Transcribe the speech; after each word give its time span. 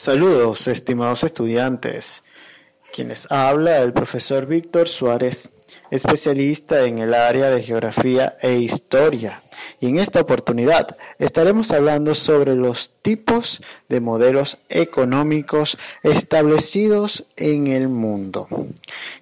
Saludos, 0.00 0.68
estimados 0.68 1.24
estudiantes. 1.24 2.22
Quienes 2.94 3.26
habla 3.32 3.78
el 3.78 3.92
profesor 3.92 4.46
Víctor 4.46 4.86
Suárez, 4.86 5.50
especialista 5.90 6.84
en 6.84 7.00
el 7.00 7.12
área 7.12 7.50
de 7.50 7.60
geografía 7.60 8.36
e 8.40 8.58
historia. 8.58 9.42
Y 9.80 9.88
en 9.88 9.98
esta 9.98 10.20
oportunidad 10.20 10.96
estaremos 11.18 11.72
hablando 11.72 12.14
sobre 12.14 12.54
los 12.54 12.92
tipos 13.02 13.60
de 13.88 13.98
modelos 13.98 14.58
económicos 14.68 15.76
establecidos 16.04 17.24
en 17.36 17.66
el 17.66 17.88
mundo. 17.88 18.46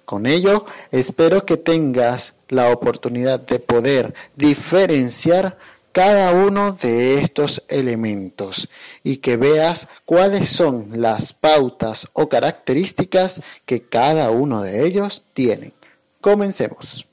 Con 0.05 0.27
ello, 0.27 0.67
espero 0.91 1.43
que 1.43 1.57
tengas 1.57 2.35
la 2.49 2.69
oportunidad 2.69 3.39
de 3.39 3.57
poder 3.57 4.13
diferenciar 4.35 5.57
cada 5.97 6.31
uno 6.31 6.73
de 6.73 7.15
estos 7.15 7.63
elementos 7.69 8.69
y 9.01 9.17
que 9.17 9.35
veas 9.35 9.87
cuáles 10.05 10.47
son 10.47 11.01
las 11.01 11.33
pautas 11.33 12.07
o 12.13 12.29
características 12.29 13.41
que 13.65 13.81
cada 13.81 14.29
uno 14.29 14.61
de 14.61 14.85
ellos 14.85 15.23
tienen. 15.33 15.73
Comencemos. 16.21 17.07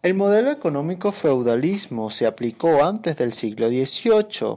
El 0.00 0.14
modelo 0.14 0.50
económico 0.50 1.12
feudalismo 1.12 2.10
se 2.10 2.24
aplicó 2.26 2.82
antes 2.82 3.18
del 3.18 3.34
siglo 3.34 3.68
XVIII 3.68 4.56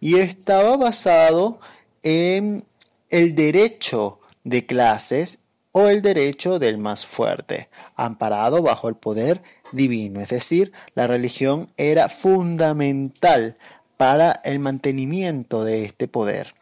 y 0.00 0.16
estaba 0.16 0.78
basado 0.78 1.60
en 2.02 2.64
el 3.10 3.34
derecho 3.34 4.20
de 4.42 4.64
clases 4.64 5.40
o 5.72 5.88
el 5.88 6.02
derecho 6.02 6.58
del 6.58 6.78
más 6.78 7.06
fuerte, 7.06 7.68
amparado 7.94 8.62
bajo 8.62 8.88
el 8.88 8.96
poder 8.96 9.42
divino. 9.72 10.20
Es 10.20 10.28
decir, 10.28 10.72
la 10.94 11.06
religión 11.06 11.70
era 11.76 12.08
fundamental 12.08 13.56
para 13.96 14.40
el 14.44 14.58
mantenimiento 14.58 15.64
de 15.64 15.84
este 15.84 16.08
poder. 16.08 16.54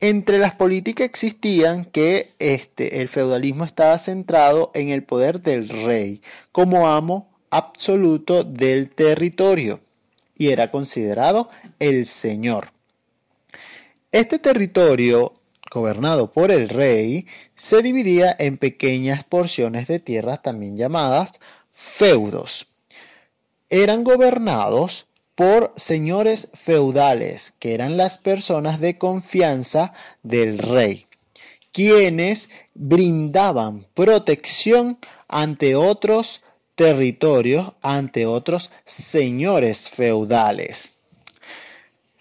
Entre 0.00 0.38
las 0.38 0.54
políticas 0.54 1.06
existían 1.06 1.84
que 1.84 2.34
este, 2.38 3.00
el 3.00 3.08
feudalismo 3.08 3.64
estaba 3.64 3.98
centrado 3.98 4.70
en 4.74 4.90
el 4.90 5.02
poder 5.02 5.40
del 5.40 5.68
rey 5.68 6.22
como 6.52 6.88
amo 6.88 7.28
absoluto 7.50 8.44
del 8.44 8.90
territorio 8.90 9.80
y 10.36 10.50
era 10.50 10.70
considerado 10.70 11.50
el 11.80 12.06
señor. 12.06 12.68
Este 14.12 14.38
territorio 14.38 15.34
gobernado 15.70 16.32
por 16.32 16.50
el 16.50 16.68
rey, 16.68 17.26
se 17.54 17.82
dividía 17.82 18.34
en 18.38 18.58
pequeñas 18.58 19.24
porciones 19.24 19.86
de 19.88 19.98
tierras 19.98 20.42
también 20.42 20.76
llamadas 20.76 21.40
feudos. 21.70 22.66
Eran 23.70 24.04
gobernados 24.04 25.06
por 25.34 25.72
señores 25.76 26.48
feudales, 26.54 27.52
que 27.58 27.74
eran 27.74 27.96
las 27.96 28.18
personas 28.18 28.80
de 28.80 28.98
confianza 28.98 29.92
del 30.22 30.58
rey, 30.58 31.06
quienes 31.70 32.48
brindaban 32.74 33.86
protección 33.94 34.98
ante 35.28 35.76
otros 35.76 36.42
territorios, 36.74 37.74
ante 37.82 38.26
otros 38.26 38.72
señores 38.84 39.88
feudales. 39.88 40.97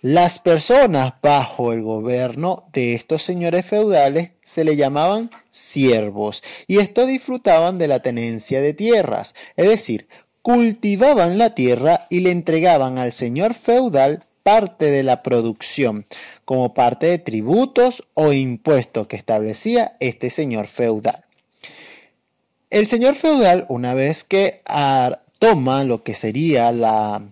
Las 0.10 0.40
personas 0.40 1.16
bajo 1.22 1.74
el 1.74 1.82
gobierno 1.82 2.70
de 2.72 2.94
estos 2.94 3.24
señores 3.24 3.66
feudales 3.66 4.30
se 4.42 4.64
le 4.64 4.78
llamaban 4.78 5.30
siervos 5.50 6.44
y 6.66 6.78
estos 6.78 7.08
disfrutaban 7.08 7.78
de 7.78 7.90
la 7.90 8.00
tenencia 8.00 8.62
de 8.62 8.74
tierras, 8.74 9.36
es 9.58 9.68
decir, 9.68 10.08
cultivaban 10.42 11.38
la 11.38 11.56
tierra 11.56 12.08
y 12.10 12.22
le 12.22 12.32
entregaban 12.32 13.00
al 13.00 13.12
señor 13.12 13.54
feudal 13.54 14.24
parte 14.44 14.86
de 14.92 15.04
la 15.04 15.24
producción, 15.24 16.06
como 16.46 16.74
parte 16.74 17.08
de 17.08 17.18
tributos 17.18 18.06
o 18.14 18.32
impuestos 18.32 19.08
que 19.08 19.18
establecía 19.18 19.98
este 20.00 20.30
señor 20.30 20.68
feudal. 20.68 21.26
El 22.70 22.88
señor 22.88 23.16
feudal, 23.16 23.66
una 23.68 23.94
vez 23.94 24.24
que 24.24 24.62
toma 25.40 25.84
lo 25.84 26.04
que 26.04 26.14
sería 26.14 26.72
la 26.72 27.24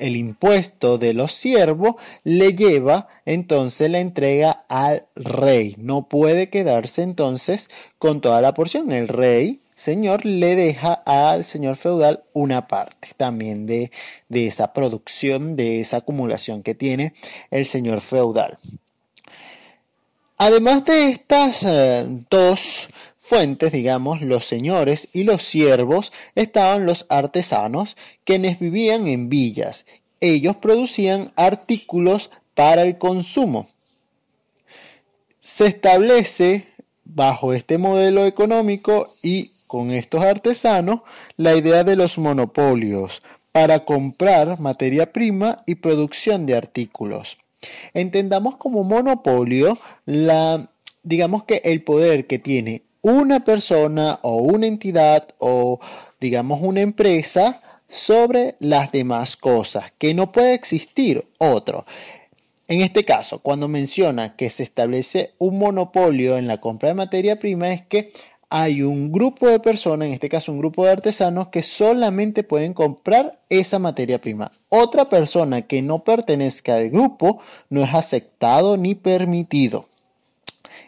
el 0.00 0.16
impuesto 0.16 0.98
de 0.98 1.14
los 1.14 1.32
siervos 1.32 1.94
le 2.24 2.54
lleva 2.54 3.08
entonces 3.24 3.90
la 3.90 4.00
entrega 4.00 4.64
al 4.68 5.06
rey. 5.14 5.76
No 5.78 6.08
puede 6.08 6.48
quedarse 6.48 7.02
entonces 7.02 7.70
con 7.98 8.20
toda 8.20 8.40
la 8.40 8.54
porción. 8.54 8.90
El 8.90 9.08
rey, 9.08 9.60
señor, 9.74 10.24
le 10.24 10.56
deja 10.56 10.94
al 10.94 11.44
señor 11.44 11.76
feudal 11.76 12.24
una 12.32 12.66
parte 12.66 13.08
también 13.16 13.66
de, 13.66 13.92
de 14.28 14.46
esa 14.46 14.72
producción, 14.72 15.54
de 15.54 15.80
esa 15.80 15.98
acumulación 15.98 16.62
que 16.62 16.74
tiene 16.74 17.14
el 17.50 17.66
señor 17.66 18.00
feudal. 18.00 18.58
Además 20.42 20.86
de 20.86 21.10
estas 21.10 21.62
eh, 21.64 22.06
dos 22.30 22.88
fuentes, 23.30 23.70
digamos, 23.70 24.22
los 24.22 24.44
señores 24.44 25.08
y 25.12 25.22
los 25.22 25.42
siervos, 25.42 26.10
estaban 26.34 26.84
los 26.84 27.06
artesanos, 27.08 27.96
quienes 28.24 28.58
vivían 28.58 29.06
en 29.06 29.28
villas. 29.28 29.86
Ellos 30.20 30.56
producían 30.56 31.30
artículos 31.36 32.32
para 32.56 32.82
el 32.82 32.98
consumo. 32.98 33.68
Se 35.38 35.66
establece 35.68 36.66
bajo 37.04 37.52
este 37.52 37.78
modelo 37.78 38.26
económico 38.26 39.14
y 39.22 39.52
con 39.68 39.92
estos 39.92 40.24
artesanos 40.24 41.02
la 41.36 41.54
idea 41.54 41.84
de 41.84 41.94
los 41.94 42.18
monopolios 42.18 43.22
para 43.52 43.84
comprar 43.84 44.58
materia 44.58 45.12
prima 45.12 45.62
y 45.66 45.76
producción 45.76 46.46
de 46.46 46.56
artículos. 46.56 47.38
Entendamos 47.94 48.56
como 48.56 48.82
monopolio 48.82 49.78
la 50.04 50.68
digamos 51.04 51.44
que 51.44 51.62
el 51.64 51.82
poder 51.82 52.26
que 52.26 52.38
tiene 52.38 52.82
una 53.02 53.44
persona 53.44 54.18
o 54.22 54.36
una 54.36 54.66
entidad 54.66 55.28
o 55.38 55.80
digamos 56.20 56.60
una 56.62 56.80
empresa 56.80 57.60
sobre 57.86 58.56
las 58.60 58.92
demás 58.92 59.36
cosas, 59.36 59.92
que 59.98 60.14
no 60.14 60.30
puede 60.30 60.54
existir 60.54 61.26
otro. 61.38 61.84
En 62.68 62.82
este 62.82 63.04
caso, 63.04 63.40
cuando 63.40 63.66
menciona 63.66 64.36
que 64.36 64.48
se 64.48 64.62
establece 64.62 65.32
un 65.38 65.58
monopolio 65.58 66.38
en 66.38 66.46
la 66.46 66.60
compra 66.60 66.90
de 66.90 66.94
materia 66.94 67.36
prima, 67.40 67.72
es 67.72 67.82
que 67.82 68.12
hay 68.48 68.82
un 68.82 69.10
grupo 69.10 69.48
de 69.48 69.58
personas, 69.58 70.06
en 70.06 70.14
este 70.14 70.28
caso 70.28 70.52
un 70.52 70.60
grupo 70.60 70.84
de 70.84 70.92
artesanos, 70.92 71.48
que 71.48 71.62
solamente 71.62 72.44
pueden 72.44 72.74
comprar 72.74 73.40
esa 73.48 73.80
materia 73.80 74.20
prima. 74.20 74.52
Otra 74.68 75.08
persona 75.08 75.62
que 75.62 75.82
no 75.82 76.04
pertenezca 76.04 76.76
al 76.76 76.90
grupo 76.90 77.40
no 77.70 77.82
es 77.82 77.92
aceptado 77.92 78.76
ni 78.76 78.94
permitido. 78.94 79.89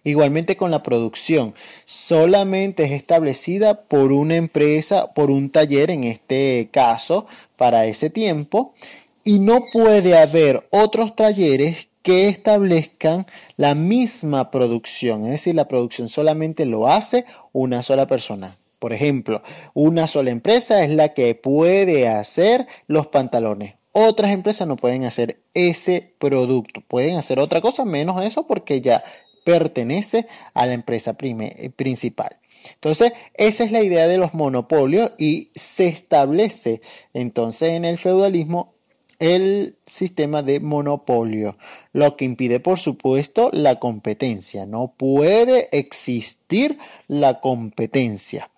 Igualmente 0.04 0.56
con 0.56 0.70
la 0.70 0.82
producción, 0.82 1.54
solamente 1.84 2.84
es 2.84 2.92
establecida 2.92 3.82
por 3.82 4.10
una 4.12 4.34
empresa, 4.34 5.12
por 5.14 5.30
un 5.30 5.50
taller 5.50 5.90
en 5.90 6.04
este 6.04 6.68
caso, 6.72 7.26
para 7.56 7.86
ese 7.86 8.10
tiempo, 8.10 8.74
y 9.22 9.38
no 9.38 9.60
puede 9.72 10.18
haber 10.18 10.66
otros 10.70 11.14
talleres 11.14 11.88
que 12.02 12.28
establezcan 12.28 13.26
la 13.56 13.76
misma 13.76 14.50
producción, 14.50 15.24
es 15.24 15.30
decir, 15.30 15.54
la 15.54 15.68
producción 15.68 16.08
solamente 16.08 16.66
lo 16.66 16.88
hace 16.88 17.24
una 17.52 17.84
sola 17.84 18.06
persona. 18.08 18.56
Por 18.80 18.92
ejemplo, 18.92 19.42
una 19.74 20.08
sola 20.08 20.30
empresa 20.30 20.82
es 20.82 20.90
la 20.90 21.14
que 21.14 21.36
puede 21.36 22.08
hacer 22.08 22.66
los 22.88 23.06
pantalones. 23.06 23.74
Otras 23.92 24.32
empresas 24.32 24.66
no 24.66 24.74
pueden 24.74 25.04
hacer 25.04 25.38
ese 25.54 26.14
producto. 26.18 26.80
Pueden 26.88 27.16
hacer 27.16 27.38
otra 27.38 27.60
cosa 27.60 27.84
menos 27.84 28.20
eso 28.24 28.44
porque 28.44 28.80
ya 28.80 29.04
pertenece 29.44 30.26
a 30.54 30.66
la 30.66 30.74
empresa 30.74 31.16
eh, 31.20 31.70
principal. 31.74 32.38
Entonces, 32.74 33.12
esa 33.34 33.64
es 33.64 33.72
la 33.72 33.82
idea 33.82 34.06
de 34.06 34.18
los 34.18 34.34
monopolios 34.34 35.12
y 35.18 35.50
se 35.54 35.88
establece 35.88 36.80
entonces 37.12 37.70
en 37.70 37.84
el 37.84 37.98
feudalismo 37.98 38.74
el 39.18 39.76
sistema 39.86 40.42
de 40.42 40.58
monopolio, 40.58 41.56
lo 41.92 42.16
que 42.16 42.24
impide, 42.24 42.58
por 42.58 42.80
supuesto, 42.80 43.50
la 43.52 43.78
competencia. 43.78 44.66
No 44.66 44.94
puede 44.96 45.68
existir 45.70 46.78
la 47.06 47.40
competencia. 47.40 48.50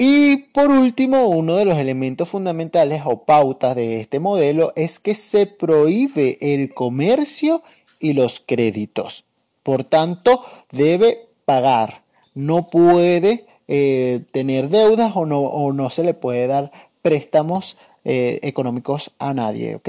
Y 0.00 0.44
por 0.52 0.70
último, 0.70 1.26
uno 1.26 1.56
de 1.56 1.66
los 1.66 1.76
elementos 1.76 2.28
fundamentales 2.28 3.02
o 3.04 3.24
pautas 3.24 3.76
de 3.76 4.00
este 4.00 4.20
modelo 4.20 4.72
es 4.74 5.00
que 5.00 5.14
se 5.14 5.46
prohíbe 5.46 6.38
el 6.40 6.72
comercio 6.72 7.62
y 7.98 8.12
los 8.12 8.40
créditos. 8.40 9.24
Por 9.62 9.84
tanto, 9.84 10.44
debe 10.70 11.28
pagar. 11.44 12.02
No 12.34 12.70
puede 12.70 13.46
eh, 13.66 14.24
tener 14.32 14.68
deudas 14.68 15.12
o 15.14 15.26
no, 15.26 15.90
se 15.90 16.04
le 16.04 16.14
puede 16.14 16.46
dar 16.46 16.72
préstamos 17.02 17.76
eh, 18.04 18.38
económicos 18.42 19.12
a 19.18 19.34
nadie. 19.34 19.80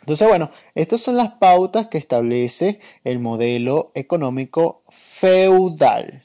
Entonces, 0.00 0.28
bueno, 0.28 0.50
estas 0.74 1.00
son 1.00 1.16
las 1.16 1.32
pautas 1.32 1.88
que 1.88 1.98
establece 1.98 2.80
el 3.04 3.18
modelo 3.18 3.90
económico 3.94 4.82
feudal. 4.90 6.22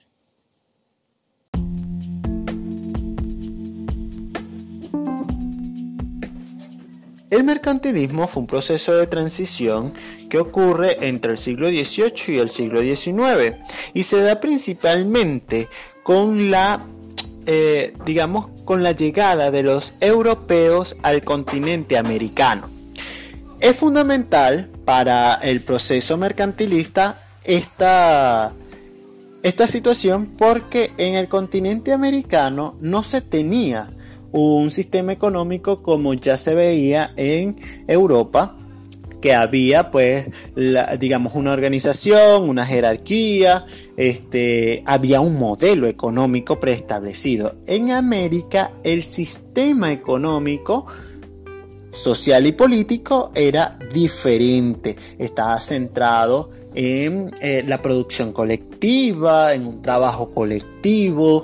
El 7.31 7.45
mercantilismo 7.45 8.27
fue 8.27 8.41
un 8.41 8.47
proceso 8.47 8.93
de 8.93 9.07
transición 9.07 9.93
que 10.29 10.37
ocurre 10.37 11.07
entre 11.07 11.31
el 11.31 11.37
siglo 11.37 11.69
XVIII 11.69 12.35
y 12.35 12.37
el 12.39 12.49
siglo 12.49 12.81
XIX 12.81 13.55
y 13.93 14.03
se 14.03 14.21
da 14.21 14.41
principalmente 14.41 15.69
con 16.03 16.51
la 16.51 16.85
eh, 17.47 17.93
digamos, 18.05 18.49
con 18.65 18.83
la 18.83 18.91
llegada 18.91 19.49
de 19.49 19.63
los 19.63 19.93
europeos 19.99 20.95
al 21.01 21.23
continente 21.23 21.97
americano. 21.97 22.69
Es 23.59 23.77
fundamental 23.77 24.69
para 24.85 25.35
el 25.35 25.63
proceso 25.63 26.17
mercantilista 26.17 27.23
esta, 27.43 28.51
esta 29.41 29.67
situación 29.67 30.27
porque 30.37 30.91
en 30.97 31.15
el 31.15 31.29
continente 31.29 31.93
americano 31.93 32.75
no 32.79 33.01
se 33.01 33.21
tenía 33.21 33.89
un 34.31 34.69
sistema 34.69 35.13
económico 35.13 35.81
como 35.81 36.13
ya 36.13 36.37
se 36.37 36.53
veía 36.53 37.11
en 37.15 37.55
Europa, 37.87 38.55
que 39.21 39.33
había 39.35 39.91
pues 39.91 40.27
digamos 40.99 41.35
una 41.35 41.53
organización, 41.53 42.49
una 42.49 42.65
jerarquía, 42.65 43.65
este, 43.95 44.83
había 44.85 45.21
un 45.21 45.37
modelo 45.37 45.87
económico 45.87 46.59
preestablecido. 46.59 47.55
En 47.67 47.91
América 47.91 48.71
el 48.83 49.03
sistema 49.03 49.91
económico 49.91 50.87
social 51.91 52.47
y 52.47 52.53
político 52.53 53.31
era 53.35 53.77
diferente, 53.93 54.95
estaba 55.19 55.59
centrado 55.59 56.49
en 56.73 57.31
eh, 57.41 57.63
la 57.67 57.81
producción 57.81 58.31
colectiva, 58.31 59.53
en 59.53 59.67
un 59.67 59.81
trabajo 59.81 60.33
colectivo, 60.33 61.43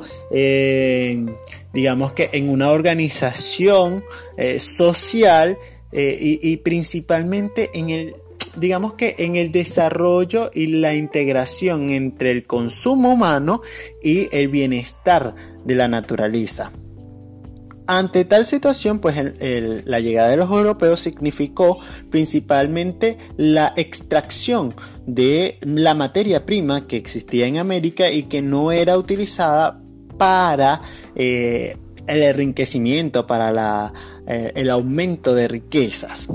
digamos 1.74 2.14
que 2.14 2.30
en 2.34 2.50
una 2.50 2.70
organización 2.70 4.04
eh, 4.38 4.60
social 4.60 5.58
eh, 5.92 6.40
y, 6.42 6.58
principalmente 6.58 7.70
en 7.74 7.90
el, 7.90 8.16
digamos 8.56 8.94
que 8.94 9.16
en 9.20 9.36
el 9.36 9.52
desarrollo 9.52 10.52
y 10.54 10.68
la 10.68 10.94
integración 10.94 11.92
entre 11.92 12.32
el 12.32 12.46
consumo 12.46 13.14
humano 13.14 13.62
y 14.04 14.28
el 14.36 14.50
bienestar 14.50 15.36
de 15.64 15.76
la 15.76 15.88
naturaleza. 15.88 16.72
Ante 17.90 18.26
tal 18.26 18.46
situación, 18.46 19.00
pues 19.00 19.16
la 19.86 20.00
llegada 20.02 20.28
de 20.28 20.36
los 20.36 20.52
europeos 20.52 21.00
significó 21.00 21.80
principalmente 22.10 23.18
la 23.38 23.72
extracción 23.78 24.76
de 25.06 25.58
la 25.62 25.94
materia 25.94 26.46
prima 26.46 26.86
que 26.86 26.98
existía 26.98 27.48
en 27.48 27.58
América 27.58 28.12
y 28.12 28.24
que 28.24 28.42
no 28.42 28.74
era 28.74 28.98
utilizada 28.98 29.80
para 30.18 30.82
eh, 31.16 31.78
el 32.08 32.24
enriquecimiento, 32.24 33.28
para 33.28 33.94
eh, 34.28 34.52
el 34.56 34.70
aumento 34.70 35.36
de 35.36 35.48
riquezas. 35.48 36.28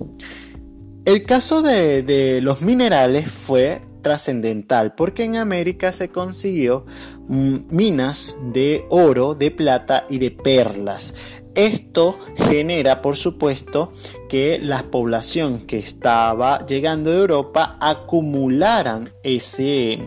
El 1.04 1.24
caso 1.24 1.62
de 1.62 2.40
los 2.42 2.62
minerales 2.62 3.28
fue 3.28 3.82
trascendental 4.02 4.94
porque 4.94 5.24
en 5.24 5.36
América 5.36 5.92
se 5.92 6.10
consiguió 6.10 6.84
mm, 7.28 7.56
minas 7.70 8.36
de 8.52 8.84
oro, 8.90 9.34
de 9.34 9.50
plata 9.50 10.04
y 10.10 10.18
de 10.18 10.30
perlas. 10.30 11.14
Esto 11.54 12.18
genera, 12.36 13.02
por 13.02 13.16
supuesto, 13.16 13.92
que 14.28 14.58
la 14.60 14.84
población 14.84 15.66
que 15.66 15.78
estaba 15.78 16.64
llegando 16.66 17.10
de 17.10 17.18
Europa 17.18 17.76
acumularan 17.78 19.10
ese, 19.22 20.02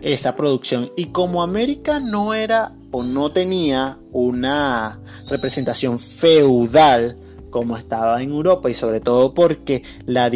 esa 0.00 0.36
producción. 0.36 0.92
Y 0.96 1.06
como 1.06 1.42
América 1.42 1.98
no 1.98 2.34
era 2.34 2.72
o 2.90 3.02
no 3.02 3.30
tenía 3.30 3.98
una 4.12 5.00
representación 5.28 5.98
feudal, 5.98 7.16
como 7.50 7.76
estaba 7.76 8.22
en 8.22 8.30
Europa 8.30 8.70
y 8.70 8.74
sobre 8.74 9.00
todo 9.00 9.34
porque 9.34 9.82
la, 10.06 10.30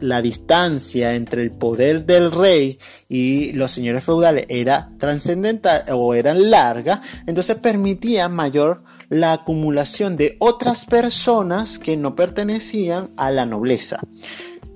la, 0.00 0.22
distancia 0.22 1.14
entre 1.14 1.42
el 1.42 1.50
poder 1.50 2.06
del 2.06 2.30
rey 2.30 2.78
y 3.08 3.52
los 3.52 3.72
señores 3.72 4.04
feudales 4.04 4.46
era 4.48 4.90
trascendental 4.98 5.84
o 5.92 6.14
era 6.14 6.32
larga, 6.32 7.02
entonces 7.26 7.56
permitía 7.56 8.28
mayor 8.28 8.84
la 9.08 9.32
acumulación 9.32 10.16
de 10.16 10.36
otras 10.38 10.84
personas 10.84 11.78
que 11.78 11.96
no 11.96 12.14
pertenecían 12.14 13.10
a 13.16 13.30
la 13.32 13.44
nobleza. 13.44 13.98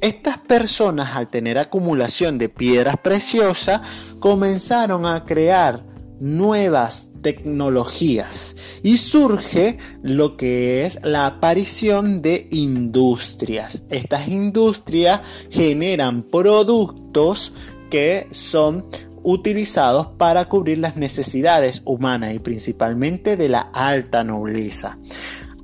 Estas 0.01 0.39
personas 0.39 1.17
al 1.17 1.29
tener 1.29 1.59
acumulación 1.59 2.37
de 2.37 2.49
piedras 2.49 2.97
preciosas 2.99 3.81
comenzaron 4.19 5.07
a 5.07 5.25
crear 5.25 5.85
nuevas 6.21 7.09
tecnologías 7.25 8.55
y 8.83 8.99
surge 8.99 9.79
lo 10.03 10.37
que 10.37 10.85
es 10.85 11.01
la 11.03 11.27
aparición 11.27 12.21
de 12.21 12.49
industrias. 12.53 13.83
Estas 13.89 14.29
industrias 14.29 15.23
generan 15.51 16.23
productos 16.23 17.53
que 17.91 18.29
son 18.31 18.85
utilizados 19.23 20.09
para 20.19 20.51
cubrir 20.51 20.79
las 20.79 20.97
necesidades 20.97 21.81
humanas 21.87 22.35
y 22.35 22.41
principalmente 22.41 23.39
de 23.39 23.49
la 23.49 23.71
alta 23.73 24.23
nobleza. 24.23 24.99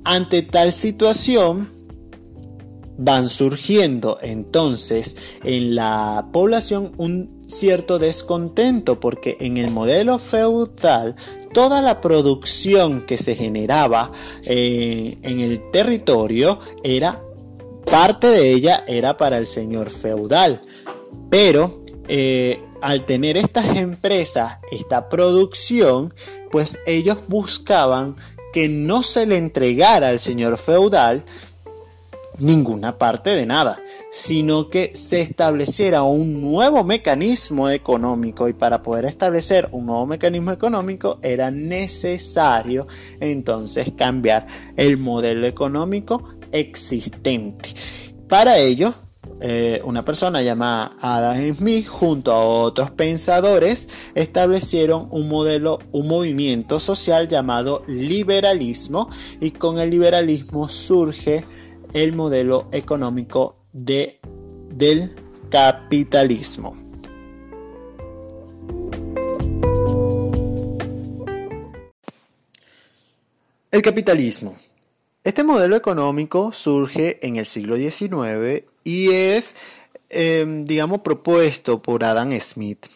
Ante 0.03 0.41
tal 0.41 0.73
situación, 0.73 1.69
van 2.97 3.29
surgiendo 3.29 4.19
entonces 4.21 5.15
en 5.43 5.75
la 5.75 6.27
población 6.31 6.91
un 6.97 7.41
cierto 7.47 7.99
descontento 7.99 8.99
porque 8.99 9.37
en 9.39 9.57
el 9.57 9.71
modelo 9.71 10.19
feudal 10.19 11.15
toda 11.53 11.81
la 11.81 12.01
producción 12.01 13.01
que 13.01 13.17
se 13.17 13.35
generaba 13.35 14.11
eh, 14.43 15.17
en 15.21 15.39
el 15.39 15.69
territorio 15.71 16.59
era 16.83 17.21
parte 17.85 18.27
de 18.27 18.51
ella 18.51 18.83
era 18.87 19.17
para 19.17 19.37
el 19.37 19.47
señor 19.47 19.89
feudal. 19.89 20.61
Pero 21.29 21.83
eh, 22.07 22.61
al 22.81 23.05
tener 23.05 23.37
estas 23.37 23.75
empresas, 23.77 24.59
esta 24.71 25.09
producción, 25.09 26.13
pues 26.51 26.77
ellos 26.85 27.17
buscaban 27.27 28.15
que 28.53 28.67
no 28.67 29.03
se 29.03 29.25
le 29.25 29.37
entregara 29.37 30.09
al 30.09 30.19
señor 30.19 30.57
feudal 30.57 31.23
ninguna 32.39 32.97
parte 32.97 33.31
de 33.31 33.45
nada, 33.45 33.81
sino 34.09 34.69
que 34.69 34.95
se 34.95 35.21
estableciera 35.21 36.03
un 36.03 36.41
nuevo 36.41 36.83
mecanismo 36.83 37.69
económico 37.69 38.47
y 38.47 38.53
para 38.53 38.81
poder 38.81 39.05
establecer 39.05 39.69
un 39.71 39.85
nuevo 39.87 40.05
mecanismo 40.07 40.51
económico 40.51 41.19
era 41.21 41.51
necesario 41.51 42.87
entonces 43.19 43.91
cambiar 43.95 44.47
el 44.75 44.97
modelo 44.97 45.45
económico 45.45 46.23
existente. 46.51 47.69
Para 48.27 48.57
ello 48.57 48.95
eh, 49.43 49.81
una 49.83 50.05
persona 50.05 50.43
llamada 50.43 50.91
Adam 51.01 51.55
Smith 51.55 51.87
junto 51.87 52.31
a 52.31 52.45
otros 52.45 52.91
pensadores 52.91 53.89
establecieron 54.13 55.07
un 55.09 55.27
modelo, 55.29 55.79
un 55.91 56.07
movimiento 56.07 56.79
social 56.79 57.27
llamado 57.27 57.81
liberalismo 57.87 59.09
y 59.39 59.49
con 59.49 59.79
el 59.79 59.89
liberalismo 59.89 60.69
surge 60.69 61.43
el 61.93 62.13
modelo 62.13 62.67
económico 62.71 63.57
de, 63.73 64.19
del 64.69 65.15
capitalismo. 65.49 66.77
El 73.71 73.81
capitalismo 73.81 74.57
este 75.23 75.43
modelo 75.43 75.75
económico 75.75 76.51
surge 76.51 77.19
en 77.21 77.35
el 77.35 77.45
siglo 77.45 77.77
XIX 77.77 78.63
y 78.83 79.11
es, 79.11 79.55
em, 80.09 80.65
digamos, 80.65 81.01
propuesto 81.01 81.79
por 81.79 82.03
Adam 82.03 82.31
Smith, 82.39 82.87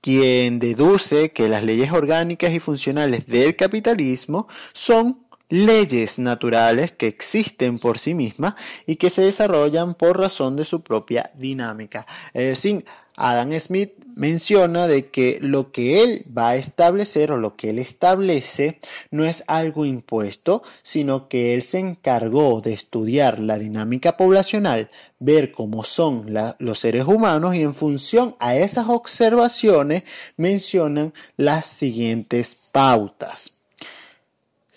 quien 0.00 0.60
deduce 0.60 1.32
que 1.32 1.48
las 1.48 1.64
leyes 1.64 1.90
orgánicas 1.90 2.52
y 2.52 2.60
funcionales 2.60 3.26
del 3.26 3.56
capitalismo 3.56 4.46
son 4.72 5.18
leyes 5.50 6.18
naturales 6.18 6.92
que 6.92 7.08
existen 7.08 7.78
por 7.78 7.98
sí 7.98 8.14
mismas 8.14 8.54
y 8.86 8.96
que 8.96 9.10
se 9.10 9.22
desarrollan 9.22 9.94
por 9.94 10.18
razón 10.18 10.56
de 10.56 10.64
su 10.64 10.80
propia 10.82 11.30
dinámica. 11.34 12.06
Es 12.32 12.44
decir, 12.44 12.84
Adam 13.16 13.52
Smith 13.60 13.92
menciona 14.16 14.86
de 14.86 15.10
que 15.10 15.38
lo 15.42 15.72
que 15.72 16.02
él 16.02 16.24
va 16.36 16.50
a 16.50 16.56
establecer 16.56 17.32
o 17.32 17.36
lo 17.36 17.54
que 17.54 17.68
él 17.68 17.78
establece 17.78 18.80
no 19.10 19.26
es 19.26 19.44
algo 19.46 19.84
impuesto, 19.84 20.62
sino 20.82 21.28
que 21.28 21.52
él 21.52 21.60
se 21.60 21.80
encargó 21.80 22.62
de 22.62 22.72
estudiar 22.72 23.38
la 23.38 23.58
dinámica 23.58 24.16
poblacional, 24.16 24.88
ver 25.18 25.52
cómo 25.52 25.84
son 25.84 26.32
los 26.58 26.78
seres 26.78 27.04
humanos 27.04 27.54
y 27.54 27.60
en 27.60 27.74
función 27.74 28.36
a 28.38 28.56
esas 28.56 28.88
observaciones 28.88 30.04
mencionan 30.38 31.12
las 31.36 31.66
siguientes 31.66 32.56
pautas. 32.72 33.59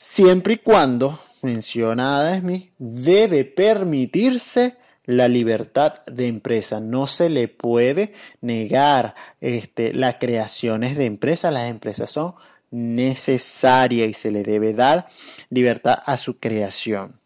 Siempre 0.06 0.56
y 0.56 0.58
cuando, 0.58 1.18
menciona 1.44 2.18
Adam 2.20 2.42
Smith, 2.42 2.72
debe 2.78 3.46
permitirse 3.46 4.76
la 5.06 5.30
libertad 5.30 6.04
de 6.06 6.28
empresa. 6.28 6.82
No 6.82 7.08
se 7.08 7.30
le 7.30 7.48
puede 7.48 8.14
negar 8.42 9.16
este, 9.40 9.94
las 9.94 10.16
creaciones 10.16 10.98
de 10.98 11.06
empresas. 11.06 11.54
Las 11.54 11.70
empresas 11.70 12.10
son 12.10 12.36
necesarias 12.70 14.10
y 14.10 14.14
se 14.14 14.32
le 14.32 14.44
debe 14.44 14.74
dar 14.74 15.08
libertad 15.50 15.98
a 16.06 16.18
su 16.18 16.38
creación. 16.38 17.18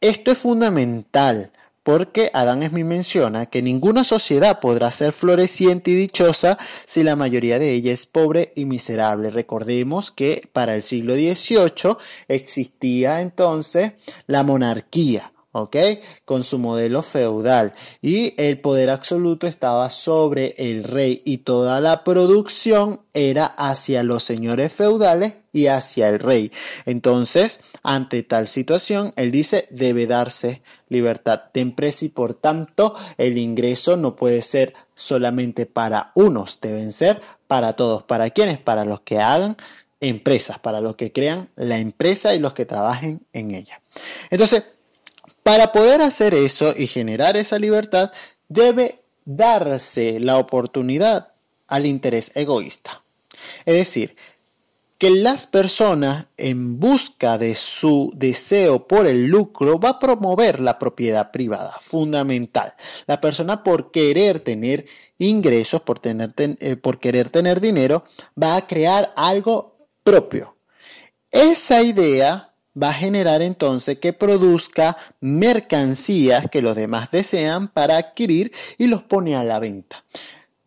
Esto 0.00 0.32
es 0.32 0.38
fundamental 0.38 1.52
porque 1.84 2.30
Adán 2.32 2.66
Smith 2.66 2.84
menciona 2.84 3.46
que 3.46 3.62
ninguna 3.62 4.02
sociedad 4.02 4.58
podrá 4.58 4.90
ser 4.90 5.12
floreciente 5.12 5.92
y 5.92 5.94
dichosa 5.94 6.58
si 6.86 7.04
la 7.04 7.14
mayoría 7.14 7.60
de 7.60 7.72
ella 7.72 7.92
es 7.92 8.06
pobre 8.06 8.52
y 8.56 8.64
miserable. 8.64 9.30
Recordemos 9.30 10.10
que 10.10 10.48
para 10.52 10.74
el 10.74 10.82
siglo 10.82 11.14
XVIII 11.14 11.96
existía 12.26 13.20
entonces 13.20 13.92
la 14.26 14.42
monarquía. 14.42 15.33
¿Ok? 15.54 15.76
Con 16.24 16.42
su 16.42 16.58
modelo 16.58 17.02
feudal. 17.02 17.72
Y 18.02 18.34
el 18.36 18.60
poder 18.60 18.90
absoluto 18.90 19.46
estaba 19.46 19.88
sobre 19.88 20.54
el 20.58 20.84
rey 20.84 21.22
y 21.24 21.38
toda 21.38 21.80
la 21.80 22.04
producción 22.04 23.00
era 23.12 23.46
hacia 23.46 24.02
los 24.02 24.24
señores 24.24 24.72
feudales 24.72 25.34
y 25.52 25.68
hacia 25.68 26.08
el 26.08 26.18
rey. 26.18 26.50
Entonces, 26.84 27.60
ante 27.84 28.24
tal 28.24 28.48
situación, 28.48 29.12
él 29.16 29.30
dice, 29.30 29.68
debe 29.70 30.06
darse 30.06 30.60
libertad 30.88 31.44
de 31.54 31.60
empresa 31.60 32.04
y 32.04 32.08
por 32.08 32.34
tanto 32.34 32.94
el 33.16 33.38
ingreso 33.38 33.96
no 33.96 34.16
puede 34.16 34.42
ser 34.42 34.74
solamente 34.96 35.66
para 35.66 36.10
unos, 36.16 36.60
deben 36.60 36.90
ser 36.90 37.22
para 37.46 37.74
todos. 37.74 38.02
¿Para 38.02 38.30
quiénes? 38.30 38.58
Para 38.58 38.84
los 38.84 39.00
que 39.02 39.20
hagan 39.20 39.56
empresas, 40.00 40.58
para 40.58 40.80
los 40.80 40.96
que 40.96 41.12
crean 41.12 41.48
la 41.54 41.78
empresa 41.78 42.34
y 42.34 42.40
los 42.40 42.52
que 42.52 42.66
trabajen 42.66 43.20
en 43.32 43.54
ella. 43.54 43.80
Entonces, 44.30 44.64
para 45.44 45.72
poder 45.72 46.02
hacer 46.02 46.34
eso 46.34 46.74
y 46.76 46.88
generar 46.88 47.36
esa 47.36 47.58
libertad, 47.58 48.10
debe 48.48 49.02
darse 49.24 50.18
la 50.18 50.38
oportunidad 50.38 51.28
al 51.68 51.86
interés 51.86 52.32
egoísta. 52.34 53.04
Es 53.66 53.76
decir, 53.76 54.16
que 54.96 55.10
las 55.10 55.46
personas 55.46 56.28
en 56.38 56.80
busca 56.80 57.36
de 57.36 57.54
su 57.56 58.10
deseo 58.16 58.88
por 58.88 59.06
el 59.06 59.26
lucro 59.26 59.78
va 59.78 59.90
a 59.90 59.98
promover 59.98 60.60
la 60.60 60.78
propiedad 60.78 61.30
privada, 61.30 61.78
fundamental. 61.82 62.74
La 63.06 63.20
persona 63.20 63.62
por 63.62 63.90
querer 63.90 64.40
tener 64.40 64.86
ingresos, 65.18 65.82
por, 65.82 65.98
tener, 65.98 66.32
eh, 66.38 66.76
por 66.76 66.98
querer 67.00 67.28
tener 67.28 67.60
dinero, 67.60 68.04
va 68.40 68.56
a 68.56 68.66
crear 68.66 69.12
algo 69.14 69.88
propio. 70.02 70.56
Esa 71.30 71.82
idea 71.82 72.53
va 72.80 72.90
a 72.90 72.94
generar 72.94 73.42
entonces 73.42 73.98
que 73.98 74.12
produzca 74.12 74.96
mercancías 75.20 76.48
que 76.50 76.62
los 76.62 76.76
demás 76.76 77.10
desean 77.10 77.68
para 77.68 77.96
adquirir 77.96 78.52
y 78.78 78.86
los 78.86 79.02
pone 79.02 79.36
a 79.36 79.44
la 79.44 79.60
venta. 79.60 80.04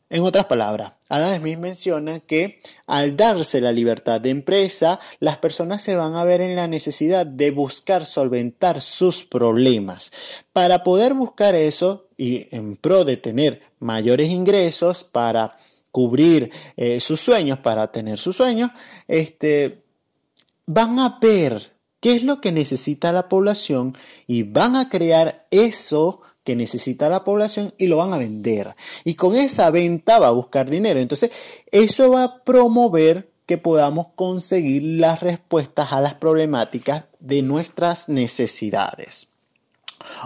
En 0.10 0.24
otras 0.24 0.46
palabras, 0.46 0.94
Adam 1.10 1.38
Smith 1.38 1.58
menciona 1.58 2.22
que 2.22 2.60
al 2.86 3.18
darse 3.18 3.60
la 3.60 3.74
libertad 3.74 4.22
de 4.22 4.30
empresa, 4.30 5.02
las 5.20 5.38
personas 5.38 5.82
se 5.82 5.98
van 5.98 6.16
a 6.16 6.24
ver 6.24 6.40
en 6.40 6.56
la 6.56 6.68
necesidad 6.68 7.26
de 7.26 7.52
buscar 7.52 8.06
solventar 8.06 8.80
sus 8.82 9.26
problemas. 9.26 10.14
Para 10.54 10.84
poder 10.84 11.14
buscar 11.14 11.56
eso 11.56 12.08
y 12.16 12.48
en 12.56 12.78
pro 12.78 13.04
de 13.04 13.18
tener 13.18 13.62
mayores 13.80 14.30
ingresos 14.30 15.04
para 15.04 15.58
cubrir 15.92 16.52
eh, 16.78 17.02
sus 17.02 17.20
sueños, 17.20 17.60
para 17.60 17.92
tener 17.92 18.18
sus 18.18 18.38
sueños, 18.38 18.72
este, 19.10 19.84
van 20.66 21.00
a 21.00 21.18
ver 21.20 21.77
qué 22.08 22.16
es 22.16 22.24
lo 22.24 22.40
que 22.40 22.54
necesita 22.54 23.12
la 23.12 23.28
población 23.28 23.98
y 24.28 24.44
van 24.44 24.78
a 24.78 24.88
crear 24.88 25.46
eso 25.52 26.22
que 26.46 26.56
necesita 26.56 27.10
la 27.10 27.26
población 27.26 27.74
y 27.78 27.88
lo 27.88 27.98
van 27.98 28.14
a 28.14 28.18
vender. 28.18 28.78
Y 29.04 29.16
con 29.16 29.36
esa 29.36 29.70
venta 29.72 30.18
va 30.18 30.28
a 30.28 30.32
buscar 30.32 30.70
dinero. 30.70 31.02
Entonces, 31.02 31.32
eso 31.70 32.10
va 32.10 32.24
a 32.24 32.44
promover 32.46 33.30
que 33.46 33.58
podamos 33.58 34.08
conseguir 34.16 34.84
las 35.02 35.20
respuestas 35.20 35.92
a 35.92 36.00
las 36.00 36.14
problemáticas 36.14 37.08
de 37.20 37.42
nuestras 37.42 38.08
necesidades. 38.08 39.28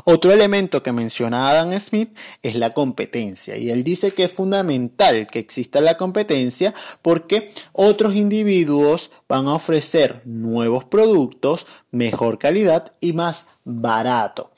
Otro 0.05 0.31
elemento 0.31 0.83
que 0.83 0.91
menciona 0.91 1.49
Adam 1.49 1.77
Smith 1.79 2.17
es 2.41 2.55
la 2.55 2.73
competencia 2.73 3.57
y 3.57 3.71
él 3.71 3.83
dice 3.83 4.11
que 4.13 4.25
es 4.25 4.31
fundamental 4.31 5.27
que 5.27 5.39
exista 5.39 5.81
la 5.81 5.97
competencia 5.97 6.73
porque 7.01 7.51
otros 7.71 8.15
individuos 8.15 9.11
van 9.27 9.47
a 9.47 9.53
ofrecer 9.53 10.21
nuevos 10.25 10.83
productos, 10.85 11.67
mejor 11.91 12.37
calidad 12.37 12.93
y 12.99 13.13
más 13.13 13.47
barato. 13.63 14.51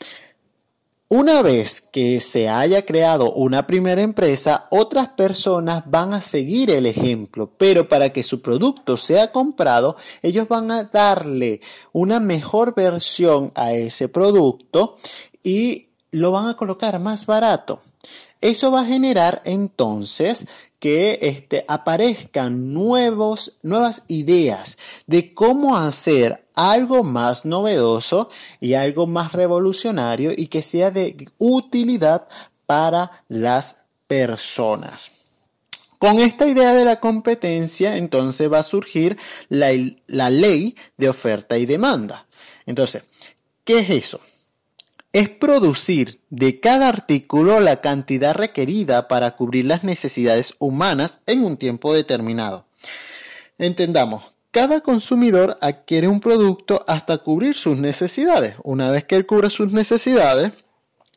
Una 1.09 1.43
vez 1.43 1.81
que 1.81 2.19
se 2.19 2.49
haya 2.49 2.85
creado 2.85 3.31
una 3.33 3.67
primera 3.67 4.01
empresa, 4.01 4.67
otras 4.71 5.09
personas 5.09 5.83
van 5.85 6.13
a 6.13 6.21
seguir 6.21 6.71
el 6.71 6.87
ejemplo, 6.87 7.51
pero 7.55 7.87
para 7.87 8.11
que 8.11 8.23
su 8.23 8.41
producto 8.41 8.97
sea 8.97 9.31
comprado, 9.31 9.95
ellos 10.23 10.47
van 10.47 10.71
a 10.71 10.85
darle 10.85 11.61
una 11.91 12.19
mejor 12.19 12.73
versión 12.73 13.51
a 13.53 13.73
ese 13.73 14.09
producto 14.09 14.95
y 15.43 15.89
lo 16.09 16.31
van 16.31 16.47
a 16.47 16.55
colocar 16.55 16.99
más 16.99 17.25
barato. 17.25 17.81
Eso 18.43 18.71
va 18.71 18.81
a 18.81 18.85
generar 18.85 19.41
entonces 19.45 20.47
que 20.77 21.17
este, 21.21 21.63
aparezcan 21.69 22.73
nuevos, 22.73 23.57
nuevas 23.63 24.03
ideas 24.09 24.77
de 25.07 25.33
cómo 25.33 25.77
hacer 25.77 26.45
algo 26.53 27.05
más 27.05 27.45
novedoso 27.45 28.29
y 28.59 28.73
algo 28.73 29.07
más 29.07 29.31
revolucionario 29.31 30.33
y 30.35 30.47
que 30.47 30.61
sea 30.61 30.91
de 30.91 31.29
utilidad 31.37 32.27
para 32.65 33.23
las 33.29 33.77
personas. 34.07 35.11
Con 35.97 36.19
esta 36.19 36.45
idea 36.45 36.73
de 36.73 36.83
la 36.83 36.99
competencia, 36.99 37.95
entonces 37.95 38.51
va 38.51 38.59
a 38.59 38.63
surgir 38.63 39.17
la, 39.47 39.69
la 40.07 40.29
ley 40.29 40.75
de 40.97 41.07
oferta 41.07 41.57
y 41.57 41.65
demanda. 41.65 42.27
Entonces, 42.65 43.03
¿qué 43.63 43.79
es 43.79 43.89
eso? 43.89 44.19
Es 45.13 45.29
producir 45.29 46.19
de 46.31 46.59
cada 46.59 46.89
artículo 46.89 47.59
la 47.59 47.81
cantidad 47.81 48.33
requerida 48.33 49.07
para 49.07 49.35
cubrir 49.35 49.65
las 49.65 49.83
necesidades 49.83 50.55
humanas 50.57 51.19
en 51.27 51.43
un 51.43 51.55
tiempo 51.57 51.93
determinado. 51.93 52.65
Entendamos, 53.59 54.33
cada 54.49 54.81
consumidor 54.81 55.57
adquiere 55.61 56.07
un 56.07 56.19
producto 56.19 56.83
hasta 56.87 57.19
cubrir 57.19 57.53
sus 57.53 57.77
necesidades. 57.77 58.55
Una 58.63 58.89
vez 58.89 59.03
que 59.03 59.15
él 59.15 59.27
cubre 59.27 59.51
sus 59.51 59.71
necesidades, 59.71 60.51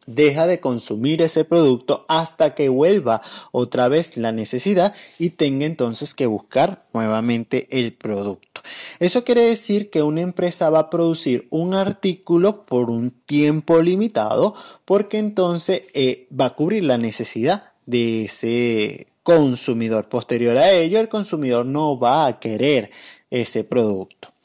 deja 0.06 0.46
de 0.46 0.60
consumir 0.60 1.22
ese 1.22 1.44
producto 1.44 2.04
hasta 2.08 2.54
que 2.54 2.68
vuelva 2.68 3.22
otra 3.52 3.88
vez 3.88 4.16
la 4.16 4.32
necesidad 4.32 4.94
y 5.18 5.30
tenga 5.30 5.66
entonces 5.66 6.14
que 6.14 6.26
buscar 6.26 6.86
nuevamente 6.94 7.66
el 7.70 7.92
producto. 7.92 8.62
Eso 8.98 9.24
quiere 9.24 9.42
decir 9.42 9.90
que 9.90 10.02
una 10.02 10.20
empresa 10.20 10.70
va 10.70 10.78
a 10.80 10.90
producir 10.90 11.46
un 11.50 11.74
artículo 11.74 12.64
por 12.66 12.90
un 12.90 13.10
tiempo 13.10 13.82
limitado 13.82 14.54
porque 14.84 15.18
entonces 15.18 15.82
eh, 15.94 16.26
va 16.38 16.46
a 16.46 16.54
cubrir 16.54 16.84
la 16.84 16.98
necesidad 16.98 17.72
de 17.86 18.24
ese 18.24 19.08
consumidor. 19.22 20.08
Posterior 20.08 20.56
a 20.56 20.70
ello, 20.72 21.00
el 21.00 21.08
consumidor 21.08 21.66
no 21.66 21.98
va 21.98 22.26
a 22.26 22.38
querer 22.38 22.90
ese 23.30 23.64
producto. 23.64 24.35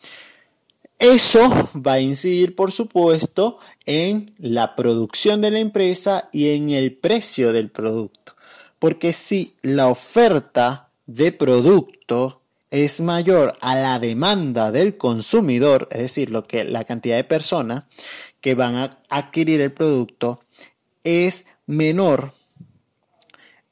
Eso 1.01 1.71
va 1.75 1.93
a 1.93 1.99
incidir, 1.99 2.55
por 2.55 2.71
supuesto, 2.71 3.57
en 3.87 4.35
la 4.37 4.75
producción 4.75 5.41
de 5.41 5.49
la 5.49 5.57
empresa 5.57 6.29
y 6.31 6.49
en 6.49 6.69
el 6.69 6.93
precio 6.93 7.51
del 7.53 7.71
producto. 7.71 8.35
Porque 8.77 9.11
si 9.11 9.55
la 9.63 9.87
oferta 9.87 10.91
de 11.07 11.31
producto 11.31 12.43
es 12.69 13.01
mayor 13.01 13.57
a 13.61 13.73
la 13.73 13.97
demanda 13.97 14.71
del 14.71 14.95
consumidor, 14.95 15.87
es 15.89 16.01
decir, 16.01 16.29
lo 16.29 16.45
que 16.45 16.65
la 16.65 16.83
cantidad 16.83 17.15
de 17.15 17.23
personas 17.23 17.85
que 18.39 18.53
van 18.53 18.75
a 18.75 18.99
adquirir 19.09 19.59
el 19.59 19.71
producto 19.71 20.41
es 21.03 21.45
menor, 21.65 22.35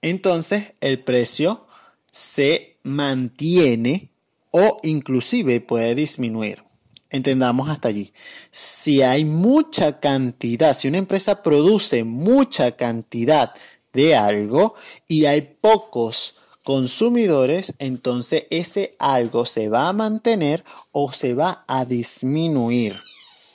entonces 0.02 0.74
el 0.82 1.04
precio 1.04 1.68
se 2.12 2.78
mantiene 2.82 4.10
o 4.50 4.80
inclusive 4.82 5.62
puede 5.62 5.94
disminuir. 5.94 6.69
Entendamos 7.10 7.70
hasta 7.70 7.88
allí. 7.88 8.14
Si 8.52 9.02
hay 9.02 9.26
mucha 9.26 10.00
cantidad, 10.00 10.76
si 10.76 10.88
una 10.88 11.00
empresa 11.00 11.42
produce 11.42 12.04
mucha 12.04 12.74
cantidad 12.74 13.54
de 13.94 14.16
algo 14.16 14.76
y 15.08 15.26
hay 15.26 15.42
pocos 15.42 16.36
consumidores, 16.64 17.74
entonces 17.80 18.46
ese 18.52 18.96
algo 19.00 19.46
se 19.46 19.70
va 19.70 19.90
a 19.90 19.94
mantener 19.94 20.64
o 20.92 21.12
se 21.12 21.34
va 21.34 21.64
a 21.68 21.84
disminuir, 21.86 22.96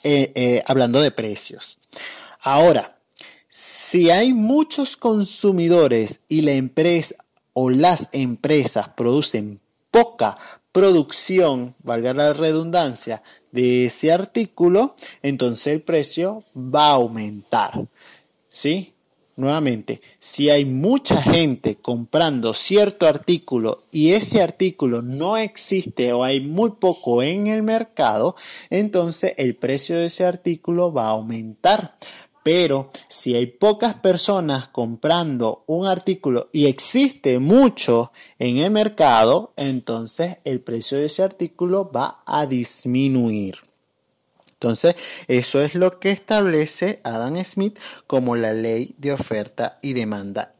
eh, 0.03 0.33
eh, 0.35 0.63
hablando 0.65 0.99
de 0.99 1.11
precios. 1.11 1.77
Ahora, 2.41 2.97
si 3.47 4.09
hay 4.09 4.33
muchos 4.33 4.97
consumidores 4.97 6.19
y 6.27 6.41
la 6.41 6.51
empresa 6.51 7.15
o 7.53 7.69
las 7.69 8.09
empresas 8.11 8.89
producen 8.89 9.61
poca 9.91 10.37
producción, 10.75 11.73
valga 11.83 12.13
la 12.13 12.33
redundancia, 12.33 13.23
de 13.53 13.85
ese 13.85 14.11
artículo, 14.11 14.97
entonces 15.21 15.67
el 15.67 15.81
precio 15.81 16.43
va 16.53 16.87
a 16.87 16.95
aumentar. 16.95 17.87
¿Sí? 18.49 18.91
nuevamente, 19.37 20.01
si 20.19 20.49
hay 20.49 20.65
mucha 20.65 21.21
gente 21.21 21.75
comprando 21.75 22.53
cierto 22.53 23.07
artículo 23.07 23.83
y 23.91 24.11
ese 24.11 24.41
artículo 24.41 25.01
no 25.01 25.37
existe 25.37 26.13
o 26.13 26.23
hay 26.23 26.39
muy 26.39 26.71
poco 26.71 27.21
en 27.21 27.47
el 27.47 27.61
mercado, 27.63 28.35
entonces 28.69 29.33
el 29.37 29.55
precio 29.55 29.97
de 29.97 30.05
ese 30.05 30.25
artículo 30.25 30.93
va 30.93 31.07
a 31.07 31.11
aumentar. 31.11 31.97
Pero 32.45 32.91
si 33.07 33.33
hay 33.33 33.47
pocas 33.47 33.95
personas 33.95 34.67
comprando 34.67 35.63
un 35.65 35.87
artículo 35.87 36.49
y 36.51 36.67
existe 36.67 37.39
mucho 37.39 38.11
en 38.37 38.59
el 38.59 38.69
mercado, 38.69 39.51
entonces 39.55 40.37
el 40.43 40.61
precio 40.61 40.99
de 40.99 41.05
ese 41.05 41.23
artículo 41.23 41.89
va 41.91 42.21
a 42.23 42.45
disminuir. 42.45 43.57
Entonces, 44.45 44.95
eso 45.27 45.59
es 45.59 45.73
lo 45.73 45.99
que 45.99 46.11
establece 46.11 46.99
Adam 47.03 47.43
Smith 47.43 47.79
como 48.05 48.35
la 48.35 48.53
ley 48.53 48.93
de 48.99 49.13
oferta 49.13 49.79
y 49.81 49.93
demanda. 49.93 50.53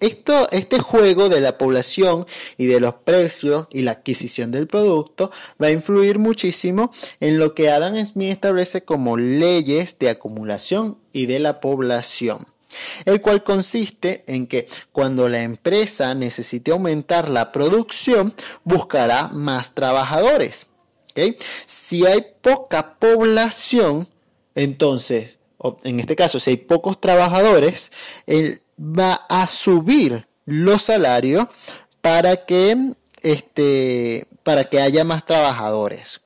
Esto, 0.00 0.48
este 0.50 0.78
juego 0.78 1.28
de 1.28 1.40
la 1.40 1.58
población 1.58 2.26
y 2.56 2.66
de 2.66 2.80
los 2.80 2.94
precios 2.94 3.66
y 3.70 3.82
la 3.82 3.92
adquisición 3.92 4.50
del 4.50 4.66
producto 4.66 5.30
va 5.62 5.68
a 5.68 5.72
influir 5.72 6.18
muchísimo 6.18 6.92
en 7.20 7.38
lo 7.38 7.54
que 7.54 7.70
Adam 7.70 8.04
Smith 8.04 8.32
establece 8.32 8.84
como 8.84 9.16
leyes 9.16 9.98
de 9.98 10.10
acumulación 10.10 10.98
y 11.12 11.26
de 11.26 11.38
la 11.38 11.60
población 11.60 12.46
el 13.04 13.20
cual 13.20 13.44
consiste 13.44 14.24
en 14.26 14.46
que 14.46 14.68
cuando 14.92 15.28
la 15.28 15.42
empresa 15.42 16.14
necesite 16.14 16.72
aumentar 16.72 17.28
la 17.28 17.52
producción, 17.52 18.34
buscará 18.64 19.28
más 19.28 19.74
trabajadores. 19.74 20.66
Si 21.64 22.06
hay 22.06 22.26
poca 22.40 22.96
población, 22.98 24.08
entonces, 24.54 25.38
en 25.84 26.00
este 26.00 26.16
caso, 26.16 26.40
si 26.40 26.50
hay 26.50 26.56
pocos 26.56 27.00
trabajadores, 27.00 27.92
él 28.26 28.60
va 28.78 29.14
a 29.28 29.46
subir 29.46 30.26
los 30.46 30.82
salarios 30.82 31.46
para 32.00 32.44
que, 32.44 32.94
este, 33.22 34.26
para 34.42 34.64
que 34.64 34.80
haya 34.80 35.04
más 35.04 35.24
trabajadores. 35.24 36.20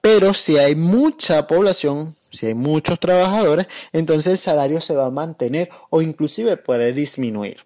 Pero 0.00 0.34
si 0.34 0.58
hay 0.58 0.74
mucha 0.74 1.46
población, 1.46 2.16
si 2.30 2.46
hay 2.46 2.54
muchos 2.54 2.98
trabajadores, 3.00 3.66
entonces 3.92 4.32
el 4.32 4.38
salario 4.38 4.80
se 4.80 4.94
va 4.94 5.06
a 5.06 5.10
mantener 5.10 5.70
o 5.90 6.02
inclusive 6.02 6.56
puede 6.56 6.92
disminuir. 6.92 7.64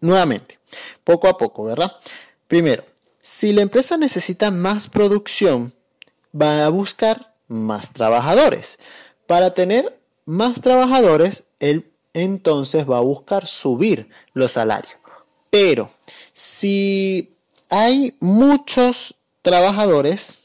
Nuevamente, 0.00 0.58
poco 1.04 1.28
a 1.28 1.38
poco, 1.38 1.64
¿verdad? 1.64 1.92
Primero, 2.48 2.84
si 3.22 3.52
la 3.52 3.62
empresa 3.62 3.96
necesita 3.96 4.50
más 4.50 4.88
producción, 4.88 5.74
va 6.34 6.64
a 6.64 6.68
buscar 6.68 7.34
más 7.48 7.92
trabajadores. 7.92 8.78
Para 9.26 9.54
tener 9.54 9.98
más 10.24 10.60
trabajadores, 10.60 11.44
él 11.60 11.90
entonces 12.16 12.88
va 12.88 12.96
a 12.96 13.02
buscar 13.02 13.46
subir 13.46 14.08
los 14.32 14.52
salarios. 14.52 14.96
Pero 15.50 15.90
si 16.32 17.36
hay 17.68 18.16
muchos 18.20 19.16
trabajadores, 19.42 20.38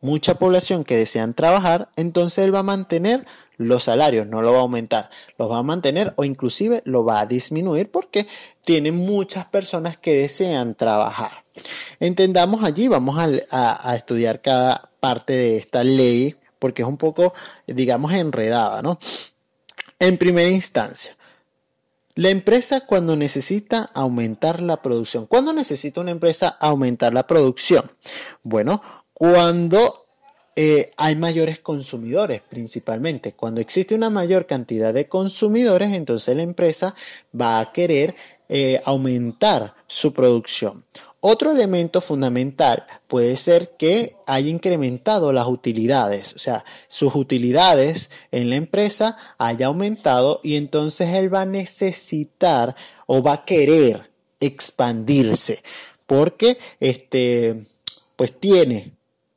mucha 0.00 0.34
población 0.34 0.82
que 0.84 0.96
desean 0.96 1.34
trabajar, 1.34 1.90
entonces 1.96 2.44
él 2.44 2.54
va 2.54 2.58
a 2.58 2.64
mantener 2.64 3.24
los 3.56 3.84
salarios, 3.84 4.26
no 4.26 4.42
lo 4.42 4.52
va 4.52 4.58
a 4.58 4.62
aumentar, 4.62 5.10
los 5.38 5.50
va 5.50 5.58
a 5.58 5.62
mantener 5.62 6.12
o 6.16 6.24
inclusive 6.24 6.82
lo 6.86 7.04
va 7.04 7.20
a 7.20 7.26
disminuir 7.26 7.90
porque 7.90 8.26
tiene 8.64 8.90
muchas 8.90 9.44
personas 9.44 9.96
que 9.96 10.14
desean 10.14 10.74
trabajar. 10.74 11.44
Entendamos 12.00 12.64
allí, 12.64 12.88
vamos 12.88 13.16
a, 13.18 13.94
estudiar 13.94 14.40
cada 14.40 14.90
parte 14.98 15.34
de 15.34 15.56
esta 15.58 15.84
ley 15.84 16.36
porque 16.58 16.82
es 16.82 16.88
un 16.88 16.96
poco, 16.96 17.32
digamos, 17.66 18.12
enredada, 18.12 18.82
¿no? 18.82 18.98
En 20.00 20.16
primera 20.16 20.48
instancia, 20.48 21.14
la 22.14 22.30
empresa 22.30 22.86
cuando 22.86 23.16
necesita 23.16 23.90
aumentar 23.94 24.62
la 24.62 24.80
producción. 24.82 25.26
¿Cuándo 25.26 25.52
necesita 25.52 26.00
una 26.00 26.10
empresa 26.10 26.48
aumentar 26.48 27.12
la 27.12 27.26
producción? 27.26 27.84
Bueno, 28.42 28.82
cuando 29.12 30.06
eh, 30.56 30.90
hay 30.96 31.16
mayores 31.16 31.58
consumidores 31.60 32.42
principalmente. 32.48 33.32
Cuando 33.34 33.60
existe 33.60 33.94
una 33.94 34.10
mayor 34.10 34.46
cantidad 34.46 34.92
de 34.92 35.08
consumidores, 35.08 35.92
entonces 35.92 36.36
la 36.36 36.42
empresa 36.42 36.94
va 37.38 37.60
a 37.60 37.72
querer 37.72 38.14
eh, 38.48 38.80
aumentar 38.84 39.74
su 39.86 40.12
producción. 40.12 40.82
Otro 41.22 41.52
elemento 41.52 42.00
fundamental 42.00 42.86
puede 43.06 43.36
ser 43.36 43.76
que 43.76 44.16
haya 44.26 44.48
incrementado 44.48 45.34
las 45.34 45.46
utilidades, 45.46 46.32
o 46.34 46.38
sea, 46.38 46.64
sus 46.88 47.14
utilidades 47.14 48.08
en 48.32 48.48
la 48.48 48.56
empresa 48.56 49.18
haya 49.36 49.66
aumentado 49.66 50.40
y 50.42 50.56
entonces 50.56 51.10
él 51.10 51.32
va 51.32 51.42
a 51.42 51.46
necesitar 51.46 52.74
o 53.06 53.22
va 53.22 53.34
a 53.34 53.44
querer 53.44 54.10
expandirse 54.40 55.62
porque 56.06 56.56
este 56.80 57.66
pues 58.16 58.40
tiene 58.40 58.92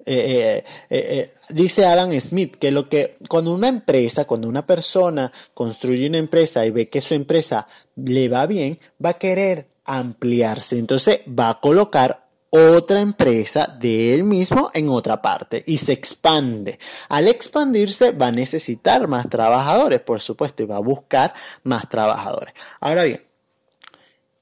eh, 0.06 0.64
eh, 0.90 0.98
eh, 0.98 1.34
dice 1.50 1.86
Adam 1.86 2.12
Smith 2.20 2.56
que 2.56 2.72
lo 2.72 2.90
que 2.90 3.16
cuando 3.30 3.54
una 3.54 3.70
empresa, 3.70 4.26
cuando 4.26 4.50
una 4.50 4.66
persona 4.66 5.32
construye 5.54 6.08
una 6.08 6.18
empresa 6.18 6.66
y 6.66 6.72
ve 6.72 6.90
que 6.90 7.02
su 7.02 7.14
empresa 7.14 7.68
le 7.96 8.28
va 8.28 8.46
bien, 8.46 8.80
va 9.04 9.12
a 9.12 9.18
querer 9.18 9.68
ampliarse. 9.86 10.78
Entonces 10.78 11.22
va 11.28 11.50
a 11.50 11.60
colocar 11.60 12.24
otra 12.56 13.02
empresa 13.02 13.66
de 13.80 14.14
él 14.14 14.24
mismo 14.24 14.70
en 14.76 14.88
otra 14.90 15.22
parte 15.22 15.64
y 15.66 15.78
se 15.80 15.94
expande. 15.94 16.78
Al 17.10 17.28
expandirse 17.28 18.12
va 18.12 18.28
a 18.28 18.32
necesitar 18.32 19.08
más 19.08 19.28
trabajadores, 19.28 20.02
por 20.02 20.22
supuesto, 20.22 20.62
y 20.62 20.68
va 20.68 20.76
a 20.76 20.80
buscar 20.80 21.34
más 21.64 21.90
trabajadores. 21.90 22.54
Ahora 22.80 23.06
bien, 23.06 23.24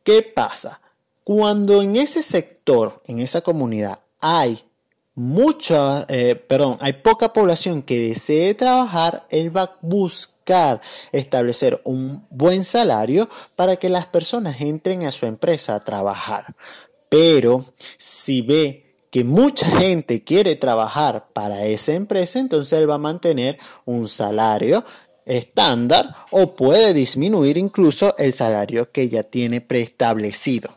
¿qué 0.04 0.23
pasa? 0.23 0.82
Cuando 1.23 1.82
en 1.82 1.95
ese 1.95 2.21
sector, 2.21 3.01
en 3.06 3.19
esa 3.19 3.39
comunidad, 3.39 3.99
hay 4.19 4.62
mucha, 5.15 6.06
eh, 6.10 6.36
perdón, 6.36 6.77
hay 6.82 6.93
poca 6.93 7.32
población 7.32 7.82
que 7.82 8.10
desee 8.10 8.54
trabajar, 8.56 9.25
él 9.30 9.56
va 9.56 9.62
a 9.62 9.77
buscar 9.82 10.40
establecer 11.12 11.82
un 11.86 12.25
buen 12.30 12.63
salario 12.63 13.30
para 13.56 13.77
que 13.77 13.89
las 13.89 14.06
personas 14.06 14.62
entren 14.62 15.06
a 15.06 15.12
su 15.12 15.25
empresa 15.25 15.75
a 15.75 15.84
trabajar. 15.84 16.56
Pero 17.10 17.65
si 17.97 18.41
ve 18.41 18.95
que 19.10 19.23
mucha 19.23 19.67
gente 19.67 20.23
quiere 20.23 20.56
trabajar 20.56 21.27
para 21.34 21.65
esa 21.65 21.93
empresa, 21.93 22.39
entonces 22.39 22.80
él 22.80 22.89
va 22.89 22.95
a 22.95 22.99
mantener 22.99 23.58
un 23.86 24.08
salario 24.08 24.86
estándar 25.25 26.15
o 26.32 26.56
puede 26.56 26.93
disminuir 26.93 27.58
incluso 27.58 28.15
el 28.17 28.34
salario 28.34 28.91
que 28.91 29.10
ya 29.10 29.23
tiene 29.23 29.62
preestablecido. 29.62 30.71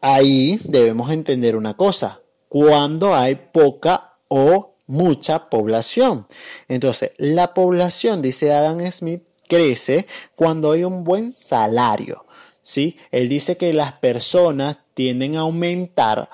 Ahí 0.00 0.60
debemos 0.62 1.10
entender 1.10 1.56
una 1.56 1.74
cosa, 1.74 2.20
cuando 2.48 3.14
hay 3.14 3.34
poca 3.34 4.14
o 4.28 4.76
mucha 4.88 5.48
población. 5.48 6.26
Entonces, 6.66 7.12
la 7.18 7.54
población, 7.54 8.20
dice 8.20 8.52
Adam 8.52 8.80
Smith, 8.90 9.22
crece 9.46 10.06
cuando 10.34 10.72
hay 10.72 10.82
un 10.82 11.04
buen 11.04 11.32
salario. 11.32 12.24
¿sí? 12.62 12.96
Él 13.12 13.28
dice 13.28 13.56
que 13.56 13.72
las 13.72 13.92
personas 13.92 14.78
tienden 14.94 15.36
a 15.36 15.40
aumentar 15.40 16.28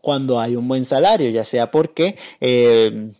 cuando 0.00 0.38
hay 0.38 0.56
un 0.56 0.68
buen 0.68 0.84
salario, 0.84 1.30
ya 1.30 1.44
sea 1.44 1.70
porque 1.70 2.16
eh, 2.40 3.10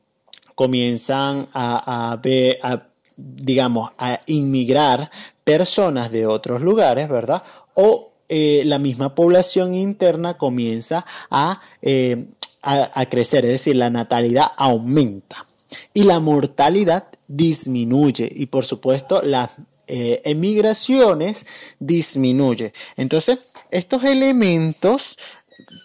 comienzan 0.55 1.49
a, 1.53 2.21
a, 2.23 2.87
digamos, 3.17 3.93
a 3.99 4.21
inmigrar 4.27 5.11
personas 5.45 6.11
de 6.11 6.27
otros 6.27 6.63
lugares, 6.63 7.09
¿verdad? 7.09 7.43
O 7.75 8.13
eh, 8.29 8.63
la 8.65 8.79
misma 8.79 9.15
población 9.15 9.75
interna 9.75 10.39
comienza 10.39 11.05
a 11.31 11.61
eh, 11.83 12.27
a, 12.63 13.07
crecer, 13.07 13.45
es 13.45 13.53
decir, 13.53 13.77
la 13.77 13.91
natalidad 13.91 14.53
aumenta 14.57 15.47
y 15.95 16.03
la 16.03 16.21
mortalidad 16.21 17.07
disminuye 17.29 18.31
y 18.35 18.47
por 18.47 18.65
supuesto 18.65 19.23
las 19.23 19.51
eh, 19.87 20.21
emigraciones 20.25 21.47
disminuye. 21.79 22.73
Entonces, 22.97 23.39
estos 23.71 24.05
elementos 24.05 25.17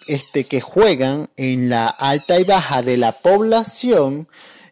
este, 0.06 0.44
que 0.44 0.60
juegan 0.60 1.30
en 1.36 1.68
la 1.68 1.86
alta 1.86 2.38
y 2.38 2.44
baja 2.44 2.82
de 2.82 2.96
la 2.96 3.12
población, 3.12 4.28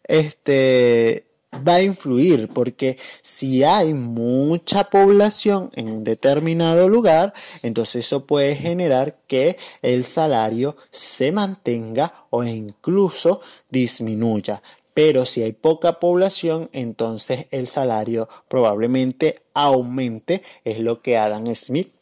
este, 0.07 1.27
va 1.67 1.77
a 1.77 1.83
influir 1.83 2.49
porque 2.49 2.99
si 3.23 3.65
hay 3.65 3.95
mucha 3.95 4.85
población 4.85 5.71
en 5.75 5.91
un 5.91 6.05
determinado 6.05 6.89
lugar, 6.89 7.35
entonces 7.63 8.07
eso 8.07 8.27
puede 8.27 8.57
generar 8.57 9.19
que 9.27 9.57
el 9.83 10.05
salario 10.05 10.77
se 10.91 11.33
mantenga 11.33 12.27
o 12.31 12.45
incluso 12.45 13.41
disminuya. 13.71 14.63
Pero 14.95 15.25
si 15.25 15.43
hay 15.43 15.53
poca 15.53 15.99
población, 15.99 16.71
entonces 16.73 17.47
el 17.51 17.67
salario 17.67 18.29
probablemente 18.49 19.43
aumente, 19.53 20.43
es 20.65 20.79
lo 20.79 21.03
que 21.03 21.19
Adam 21.19 21.53
Smith 21.55 21.93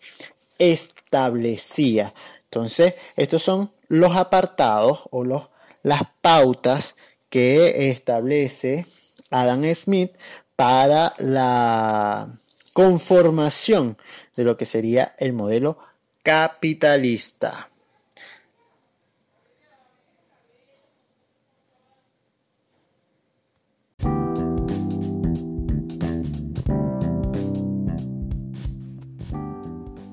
establecía. 0.58 2.12
Entonces, 2.44 2.94
estos 3.16 3.42
son 3.42 3.72
los 3.88 4.14
apartados 4.14 5.04
o 5.10 5.24
los, 5.24 5.48
las 5.82 6.02
pautas 6.20 6.96
que 7.30 7.90
establece 7.90 8.86
Adam 9.32 9.64
Smith 9.74 10.12
para 10.54 11.14
la 11.18 12.38
conformación 12.72 13.98
de 14.36 14.44
lo 14.44 14.56
que 14.56 14.66
sería 14.66 15.14
el 15.18 15.32
modelo 15.32 15.78
capitalista. 16.22 17.68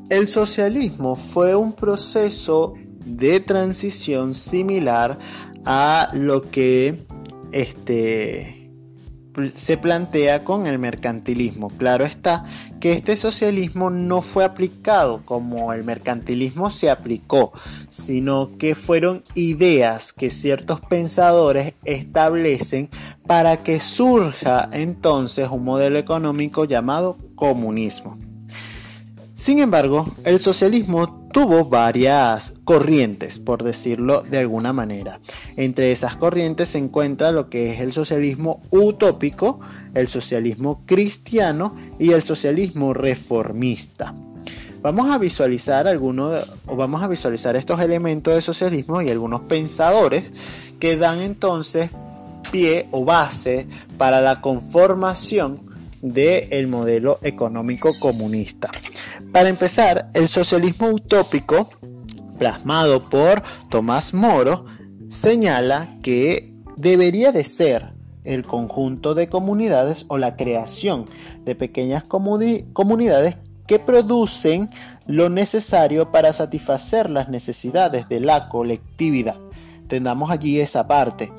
El 0.09 0.27
socialismo 0.27 1.15
fue 1.15 1.55
un 1.55 1.73
proceso 1.73 2.73
de 3.05 3.39
transición 3.39 4.33
similar 4.33 5.19
a 5.65 6.09
lo 6.13 6.49
que 6.49 7.05
este, 7.51 8.58
se 9.55 9.77
plantea 9.77 10.43
con 10.43 10.67
el 10.67 10.79
mercantilismo. 10.79 11.69
Claro 11.69 12.05
está 12.05 12.45
que 12.79 12.93
este 12.93 13.17
socialismo 13.17 13.89
no 13.89 14.21
fue 14.21 14.43
aplicado 14.43 15.21
como 15.25 15.73
el 15.73 15.83
mercantilismo 15.83 16.71
se 16.71 16.89
aplicó, 16.89 17.51
sino 17.89 18.57
que 18.57 18.75
fueron 18.75 19.23
ideas 19.35 20.13
que 20.13 20.29
ciertos 20.29 20.79
pensadores 20.81 21.73
establecen 21.83 22.89
para 23.27 23.63
que 23.63 23.79
surja 23.79 24.69
entonces 24.71 25.49
un 25.51 25.63
modelo 25.63 25.99
económico 25.99 26.65
llamado 26.65 27.17
comunismo. 27.35 28.17
Sin 29.39 29.59
embargo, 29.59 30.05
el 30.25 30.41
socialismo 30.41 31.29
tuvo 31.31 31.63
varias 31.63 32.55
corrientes, 32.65 33.39
por 33.39 33.63
decirlo 33.63 34.19
de 34.19 34.39
alguna 34.39 34.73
manera. 34.73 35.21
Entre 35.55 35.93
esas 35.93 36.17
corrientes 36.17 36.67
se 36.67 36.77
encuentra 36.77 37.31
lo 37.31 37.49
que 37.49 37.71
es 37.71 37.79
el 37.79 37.93
socialismo 37.93 38.61
utópico, 38.69 39.61
el 39.93 40.09
socialismo 40.09 40.83
cristiano 40.85 41.73
y 41.97 42.11
el 42.11 42.21
socialismo 42.23 42.93
reformista. 42.93 44.13
Vamos 44.81 45.09
a 45.09 45.17
visualizar 45.17 45.87
algunos 45.87 46.45
o 46.67 46.75
vamos 46.75 47.01
a 47.01 47.07
visualizar 47.07 47.55
estos 47.55 47.79
elementos 47.79 48.35
de 48.35 48.41
socialismo 48.41 49.01
y 49.01 49.07
algunos 49.07 49.39
pensadores 49.43 50.33
que 50.81 50.97
dan 50.97 51.21
entonces 51.21 51.89
pie 52.51 52.89
o 52.91 53.05
base 53.05 53.67
para 53.97 54.19
la 54.19 54.41
conformación 54.41 55.68
del 56.01 56.67
modelo 56.67 57.19
económico 57.21 57.91
comunista. 57.99 58.69
Para 59.31 59.49
empezar, 59.49 60.09
el 60.13 60.29
socialismo 60.29 60.87
utópico, 60.89 61.69
plasmado 62.37 63.09
por 63.09 63.43
Tomás 63.69 64.13
Moro, 64.13 64.65
señala 65.07 65.97
que 66.01 66.53
debería 66.77 67.31
de 67.31 67.43
ser 67.43 67.93
el 68.23 68.45
conjunto 68.45 69.15
de 69.15 69.27
comunidades 69.27 70.05
o 70.07 70.17
la 70.17 70.35
creación 70.35 71.05
de 71.45 71.55
pequeñas 71.55 72.03
comunidades 72.03 73.37
que 73.67 73.79
producen 73.79 74.69
lo 75.05 75.29
necesario 75.29 76.11
para 76.11 76.33
satisfacer 76.33 77.09
las 77.09 77.29
necesidades 77.29 78.09
de 78.09 78.19
la 78.19 78.49
colectividad. 78.49 79.35
Tendamos 79.87 80.31
allí 80.31 80.59
esa 80.59 80.87
parte. 80.87 81.31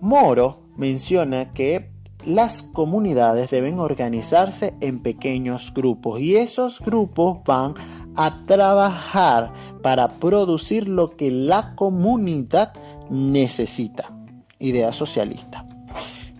Moro 0.00 0.62
menciona 0.76 1.52
que 1.52 1.91
las 2.26 2.62
comunidades 2.62 3.50
deben 3.50 3.78
organizarse 3.78 4.74
en 4.80 5.02
pequeños 5.02 5.72
grupos 5.74 6.20
y 6.20 6.36
esos 6.36 6.80
grupos 6.80 7.38
van 7.44 7.74
a 8.14 8.44
trabajar 8.46 9.52
para 9.82 10.08
producir 10.08 10.88
lo 10.88 11.16
que 11.16 11.30
la 11.30 11.74
comunidad 11.74 12.72
necesita. 13.10 14.12
Idea 14.58 14.92
socialista. 14.92 15.66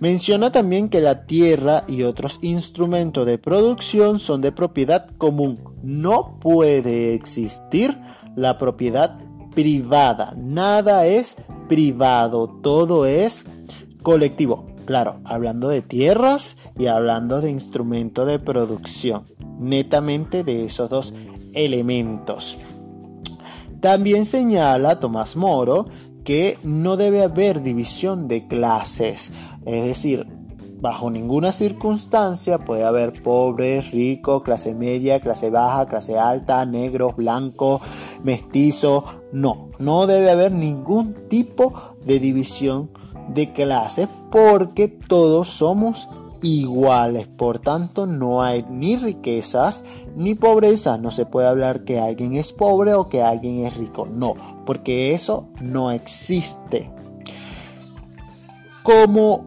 Menciona 0.01 0.51
también 0.51 0.89
que 0.89 1.01
la 1.01 1.27
tierra 1.27 1.85
y 1.87 2.03
otros 2.03 2.41
instrumentos 2.43 3.25
de 3.25 3.39
producción 3.39 4.19
son 4.19 4.41
de 4.41 4.51
propiedad 4.51 5.09
común. 5.17 5.61
No 5.83 6.39
puede 6.41 7.15
existir 7.15 7.97
la 8.35 8.59
propiedad 8.59 9.17
privada. 9.55 10.35
Nada 10.37 11.07
es 11.07 11.37
privado, 11.69 12.49
todo 12.63 13.07
es 13.07 13.45
colectivo. 14.03 14.72
Claro, 14.93 15.21
hablando 15.25 15.71
de 15.71 15.81
tierras 15.81 16.59
y 16.79 16.89
hablando 16.89 17.41
de 17.41 17.51
instrumento 17.51 18.27
de 18.27 18.39
producción, 18.39 19.25
netamente 19.59 20.45
de 20.45 20.67
esos 20.67 20.91
dos 20.91 21.15
elementos. 21.55 22.59
También 23.81 24.27
señala 24.27 25.01
Tomás 25.01 25.35
Moro 25.35 25.87
que 26.25 26.59
no 26.63 26.99
debe 26.99 27.23
haber 27.23 27.63
división 27.63 28.29
de 28.29 28.47
clases, 28.49 29.33
es 29.65 29.85
decir, 29.87 30.27
bajo 30.83 31.11
ninguna 31.11 31.53
circunstancia 31.53 32.59
puede 32.59 32.85
haber 32.85 33.23
pobres, 33.23 33.93
ricos, 33.93 34.43
clase 34.43 34.75
media, 34.75 35.21
clase 35.21 35.49
baja, 35.49 35.87
clase 35.87 36.19
alta, 36.19 36.67
negros, 36.67 37.17
blanco, 37.17 37.81
mestizo. 38.23 39.05
No, 39.33 39.71
no 39.79 40.07
debe 40.07 40.31
haber 40.31 40.53
ningún 40.53 41.15
tipo 41.31 41.97
de 42.05 42.19
división 42.19 42.91
de 43.29 43.53
clases 43.53 44.09
porque 44.31 44.89
todos 44.89 45.49
somos 45.49 46.09
iguales. 46.43 47.29
Por 47.29 47.59
tanto, 47.59 48.07
no 48.07 48.43
hay 48.43 48.65
ni 48.69 48.97
riquezas 48.97 49.85
ni 50.17 50.35
pobreza. 50.35 50.99
No 50.99 51.11
se 51.11 51.27
puede 51.27 51.49
hablar 51.49 51.85
que 51.85 52.01
alguien 52.01 52.35
es 52.35 52.53
pobre 52.53 52.95
o 52.95 53.09
que 53.09 53.23
alguien 53.23 53.65
es 53.65 53.77
rico. 53.77 54.07
No, 54.07 54.35
porque 54.67 55.13
eso 55.13 55.49
no 55.61 55.91
existe. 55.91 56.91
Como 58.83 59.45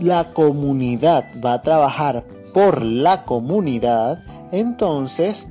la 0.00 0.32
comunidad 0.32 1.26
va 1.44 1.54
a 1.54 1.62
trabajar 1.62 2.24
por 2.54 2.82
la 2.82 3.24
comunidad, 3.24 4.22
entonces 4.52 5.48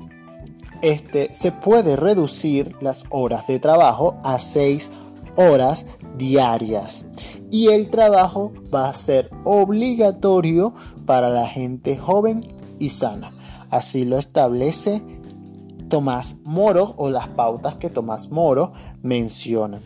este, 0.81 1.33
se 1.33 1.51
puede 1.51 1.95
reducir 1.95 2.75
las 2.81 3.03
horas 3.09 3.47
de 3.47 3.59
trabajo 3.59 4.17
a 4.23 4.39
6 4.39 4.89
horas 5.35 5.85
diarias 6.17 7.05
y 7.51 7.67
el 7.67 7.89
trabajo 7.89 8.51
va 8.73 8.89
a 8.89 8.93
ser 8.93 9.29
obligatorio 9.43 10.73
para 11.05 11.29
la 11.29 11.47
gente 11.47 11.97
joven 11.97 12.53
y 12.79 12.89
sana. 12.89 13.31
Así 13.69 14.05
lo 14.05 14.17
establece 14.17 15.01
Tomás 15.89 16.37
Moro 16.43 16.93
o 16.97 17.09
las 17.09 17.27
pautas 17.29 17.75
que 17.75 17.89
Tomás 17.89 18.31
Moro 18.31 18.73
menciona. 19.01 19.79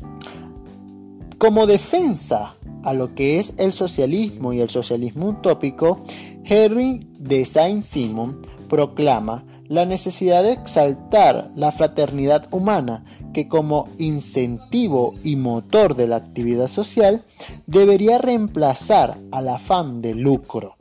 Como 1.37 1.67
defensa 1.67 2.55
a 2.83 2.93
lo 2.93 3.15
que 3.15 3.39
es 3.39 3.53
el 3.57 3.73
socialismo 3.73 4.53
y 4.53 4.61
el 4.61 4.69
socialismo 4.69 5.29
utópico, 5.29 6.01
Henry 6.43 7.07
de 7.17 7.45
Saint-Simon 7.45 8.41
proclama 8.67 9.43
la 9.69 9.85
necesidad 9.85 10.43
de 10.43 10.51
exaltar 10.51 11.51
la 11.55 11.71
fraternidad 11.71 12.47
humana 12.51 13.05
que 13.33 13.47
como 13.47 13.87
incentivo 13.99 15.13
y 15.23 15.35
motor 15.35 15.95
de 15.95 16.07
la 16.07 16.15
actividad 16.15 16.67
social 16.67 17.23
debería 17.67 18.17
reemplazar 18.17 19.19
al 19.31 19.47
afán 19.47 20.01
de 20.01 20.15
lucro. 20.15 20.75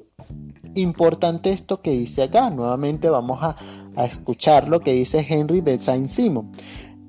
Importante 0.75 1.51
esto 1.51 1.83
que 1.83 1.93
dice 1.93 2.25
acá, 2.25 2.49
nuevamente 2.51 3.11
vamos 3.11 3.39
a, 3.43 3.57
escuchar 3.99 4.69
lo 4.69 4.79
que 4.79 4.93
dice 4.93 5.27
Henry 5.29 5.61
de 5.61 5.77
Saint-Simon. 5.81 6.53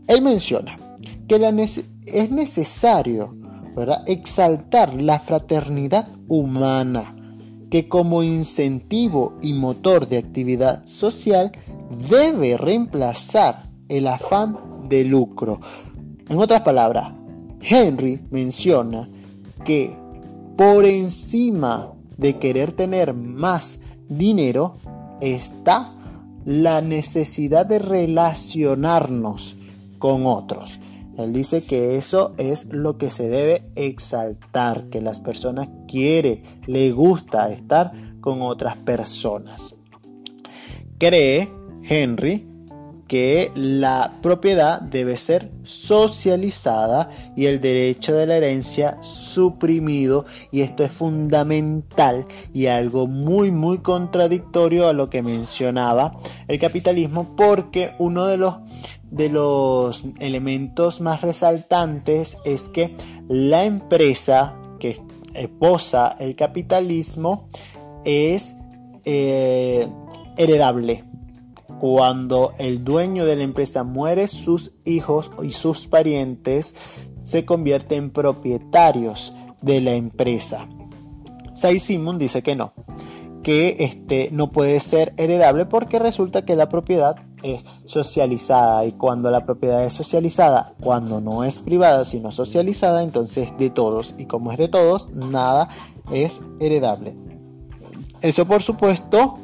Él 0.08 0.24
menciona 0.24 0.76
que 1.28 1.84
es 2.08 2.32
necesario 2.32 3.36
exaltar 4.08 5.00
la 5.00 5.20
fraternidad 5.20 6.08
humana 6.28 7.16
que 7.70 7.88
como 7.88 8.24
incentivo 8.24 9.34
y 9.42 9.54
motor 9.54 10.08
de 10.08 10.18
actividad 10.18 10.86
social 10.86 11.52
debe 12.10 12.58
reemplazar 12.58 13.64
el 13.88 14.08
afán 14.08 14.58
de 14.88 15.06
lucro. 15.06 15.60
En 16.30 16.38
otras 16.38 16.62
palabras, 16.62 17.14
Henry 17.62 18.22
menciona 18.32 19.10
que 19.64 19.96
por 20.58 20.86
encima 20.86 21.94
de 22.18 22.38
querer 22.38 22.74
tener 22.74 23.14
más 23.14 23.80
dinero 24.08 24.76
está 25.22 25.94
la 26.46 26.82
necesidad 26.82 27.66
de 27.66 27.80
relacionarnos 27.80 29.56
con 30.00 30.26
otros. 30.26 30.80
Él 31.20 31.34
dice 31.34 31.62
que 31.62 31.98
eso 31.98 32.34
es 32.38 32.72
lo 32.72 32.98
que 32.98 33.10
se 33.10 33.28
debe 33.28 33.66
exaltar, 33.76 34.86
que 34.86 35.02
las 35.02 35.20
personas 35.20 35.68
quieren, 35.86 36.44
le 36.66 36.94
gusta 36.94 37.52
estar 37.52 37.92
con 38.22 38.42
otras 38.42 38.78
personas. 38.78 39.76
Cree 40.98 41.52
Henry 41.84 42.49
que 43.10 43.52
la 43.56 44.14
propiedad 44.22 44.80
debe 44.80 45.18
ser 45.18 45.52
socializada 45.64 47.10
y 47.36 47.48
el 47.48 47.60
derecho 47.60 48.16
de 48.16 48.28
la 48.28 48.38
herencia 48.38 49.04
suprimido 49.04 50.26
y 50.52 50.62
esto 50.62 50.84
es 50.84 50.92
fundamental 50.92 52.26
y 52.54 52.68
algo 52.68 53.08
muy 53.08 53.52
muy 53.52 53.80
contradictorio 53.80 54.88
a 54.88 54.94
lo 54.94 55.10
que 55.10 55.24
mencionaba 55.24 56.20
el 56.48 56.60
capitalismo 56.60 57.36
porque 57.36 57.96
uno 57.98 58.28
de 58.28 58.38
los 58.38 58.58
de 59.10 59.30
los 59.30 60.06
elementos 60.20 61.02
más 61.02 61.22
resaltantes 61.22 62.38
es 62.46 62.70
que 62.70 62.96
la 63.28 63.66
empresa 63.66 64.56
que 64.80 65.02
posa 65.58 66.16
el 66.20 66.36
capitalismo 66.36 67.48
es 68.06 68.56
eh, 69.06 69.88
heredable. 70.38 71.09
Cuando 71.80 72.54
el 72.58 72.84
dueño 72.84 73.26
de 73.26 73.38
la 73.38 73.44
empresa 73.44 73.84
muere, 73.84 74.28
sus 74.28 74.74
hijos 74.84 75.32
y 75.42 75.52
sus 75.52 75.88
parientes 75.88 76.76
se 77.24 77.46
convierten 77.46 78.06
en 78.06 78.10
propietarios 78.12 79.34
de 79.62 79.82
la 79.82 79.94
empresa. 79.94 80.68
Say 81.54 81.80
Simon 81.80 82.18
dice 82.18 82.42
que 82.42 82.56
no, 82.56 82.74
que 83.44 83.78
este 83.80 84.30
no 84.32 84.50
puede 84.50 84.80
ser 84.80 85.14
heredable 85.18 85.66
porque 85.66 86.00
resulta 86.00 86.44
que 86.44 86.56
la 86.56 86.70
propiedad 86.70 87.18
es 87.44 87.66
socializada 87.86 88.86
y 88.86 88.94
cuando 88.94 89.32
la 89.32 89.46
propiedad 89.46 89.84
es 89.86 89.94
socializada, 89.94 90.74
cuando 90.82 91.22
no 91.22 91.44
es 91.44 91.62
privada 91.62 92.06
sino 92.06 92.32
socializada, 92.32 93.04
entonces 93.04 93.50
de 93.58 93.70
todos 93.70 94.16
y 94.18 94.26
como 94.26 94.52
es 94.52 94.58
de 94.58 94.68
todos, 94.68 95.10
nada 95.14 95.70
es 96.12 96.42
heredable. 96.60 97.16
Eso 98.22 98.46
por 98.46 98.62
supuesto 98.62 99.40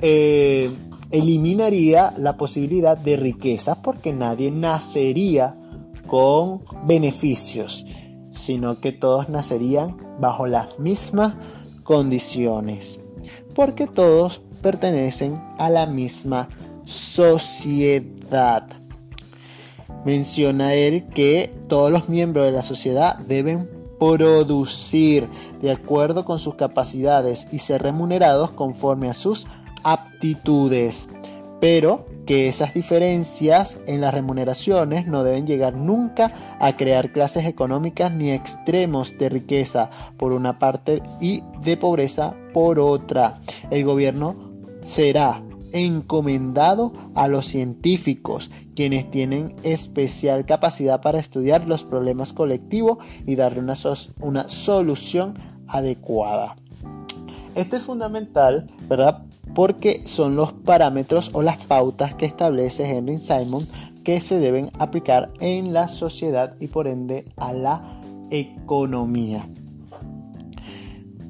eh, 0.00 0.70
eliminaría 1.10 2.12
la 2.16 2.36
posibilidad 2.36 2.96
de 2.96 3.16
riqueza 3.16 3.82
porque 3.82 4.12
nadie 4.12 4.50
nacería 4.50 5.56
con 6.06 6.62
beneficios, 6.84 7.86
sino 8.30 8.80
que 8.80 8.92
todos 8.92 9.28
nacerían 9.28 9.96
bajo 10.20 10.46
las 10.46 10.78
mismas 10.78 11.34
condiciones, 11.82 13.00
porque 13.54 13.86
todos 13.86 14.42
pertenecen 14.62 15.40
a 15.58 15.70
la 15.70 15.86
misma 15.86 16.48
sociedad. 16.84 18.66
Menciona 20.04 20.74
él 20.74 21.06
que 21.14 21.52
todos 21.68 21.90
los 21.90 22.08
miembros 22.08 22.46
de 22.46 22.52
la 22.52 22.62
sociedad 22.62 23.18
deben 23.18 23.68
producir 23.98 25.28
de 25.60 25.72
acuerdo 25.72 26.24
con 26.24 26.38
sus 26.38 26.54
capacidades 26.54 27.48
y 27.52 27.58
ser 27.58 27.82
remunerados 27.82 28.50
conforme 28.52 29.08
a 29.08 29.14
sus 29.14 29.46
aptitudes, 29.84 31.08
pero 31.60 32.04
que 32.26 32.46
esas 32.46 32.74
diferencias 32.74 33.78
en 33.86 34.00
las 34.00 34.12
remuneraciones 34.12 35.06
no 35.06 35.24
deben 35.24 35.46
llegar 35.46 35.74
nunca 35.74 36.32
a 36.60 36.76
crear 36.76 37.12
clases 37.12 37.46
económicas 37.46 38.12
ni 38.12 38.30
extremos 38.30 39.16
de 39.18 39.28
riqueza 39.28 39.90
por 40.16 40.32
una 40.32 40.58
parte 40.58 41.02
y 41.20 41.42
de 41.62 41.76
pobreza 41.76 42.34
por 42.52 42.78
otra. 42.78 43.40
El 43.70 43.84
gobierno 43.84 44.36
será 44.82 45.42
encomendado 45.72 46.92
a 47.14 47.28
los 47.28 47.46
científicos, 47.46 48.50
quienes 48.74 49.10
tienen 49.10 49.54
especial 49.62 50.46
capacidad 50.46 51.00
para 51.00 51.18
estudiar 51.18 51.66
los 51.66 51.84
problemas 51.84 52.32
colectivos 52.32 52.98
y 53.26 53.36
darle 53.36 53.60
una, 53.60 53.74
una 54.20 54.48
solución 54.48 55.34
adecuada. 55.66 56.56
Esto 57.54 57.76
es 57.76 57.82
fundamental, 57.82 58.70
¿verdad? 58.88 59.22
Porque 59.54 60.02
son 60.04 60.36
los 60.36 60.52
parámetros 60.52 61.30
o 61.32 61.42
las 61.42 61.58
pautas 61.58 62.14
que 62.14 62.26
establece 62.26 62.88
Henry 62.88 63.16
Simon 63.16 63.66
que 64.04 64.20
se 64.20 64.38
deben 64.38 64.70
aplicar 64.78 65.30
en 65.40 65.72
la 65.72 65.88
sociedad 65.88 66.54
y 66.60 66.68
por 66.68 66.86
ende 66.86 67.26
a 67.36 67.52
la 67.52 68.00
economía. 68.30 69.48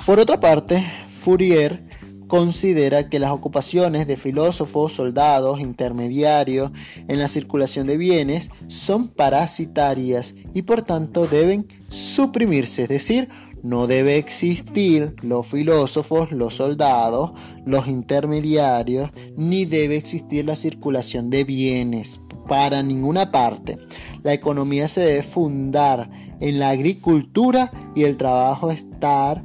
Por 0.06 0.20
otra 0.20 0.38
parte, 0.40 0.84
Fourier 1.20 1.88
considera 2.28 3.08
que 3.08 3.18
las 3.18 3.32
ocupaciones 3.32 4.06
de 4.06 4.16
filósofos, 4.16 4.92
soldados, 4.92 5.60
intermediarios 5.60 6.70
en 7.08 7.18
la 7.18 7.26
circulación 7.26 7.86
de 7.86 7.96
bienes 7.96 8.50
son 8.68 9.08
parasitarias 9.08 10.34
y 10.54 10.62
por 10.62 10.82
tanto 10.82 11.26
deben 11.26 11.66
suprimirse, 11.90 12.82
es 12.82 12.88
decir, 12.88 13.28
no 13.62 13.86
debe 13.86 14.16
existir 14.16 15.14
los 15.22 15.46
filósofos, 15.46 16.32
los 16.32 16.54
soldados, 16.54 17.32
los 17.64 17.88
intermediarios, 17.88 19.10
ni 19.36 19.64
debe 19.64 19.96
existir 19.96 20.44
la 20.44 20.56
circulación 20.56 21.30
de 21.30 21.44
bienes 21.44 22.20
para 22.48 22.82
ninguna 22.82 23.30
parte. 23.30 23.78
La 24.22 24.32
economía 24.32 24.88
se 24.88 25.02
debe 25.02 25.22
fundar 25.22 26.10
en 26.40 26.58
la 26.58 26.70
agricultura 26.70 27.70
y 27.94 28.04
el 28.04 28.16
trabajo 28.16 28.70
estar 28.70 29.42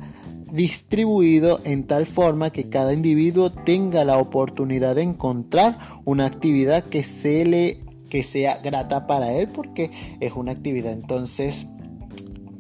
distribuido 0.52 1.60
en 1.64 1.88
tal 1.88 2.06
forma 2.06 2.52
que 2.52 2.70
cada 2.70 2.94
individuo 2.94 3.52
tenga 3.52 4.06
la 4.06 4.20
oportunidad 4.20 4.96
de 4.96 5.02
encontrar 5.02 5.80
una 6.06 6.28
actividad 6.28 6.84
que 6.84 7.04
se 7.04 7.44
le 7.46 7.78
que 8.10 8.22
sea 8.22 8.60
grata 8.60 9.08
para 9.08 9.34
él 9.34 9.48
porque 9.48 9.90
es 10.20 10.34
una 10.34 10.52
actividad 10.52 10.92
entonces 10.92 11.66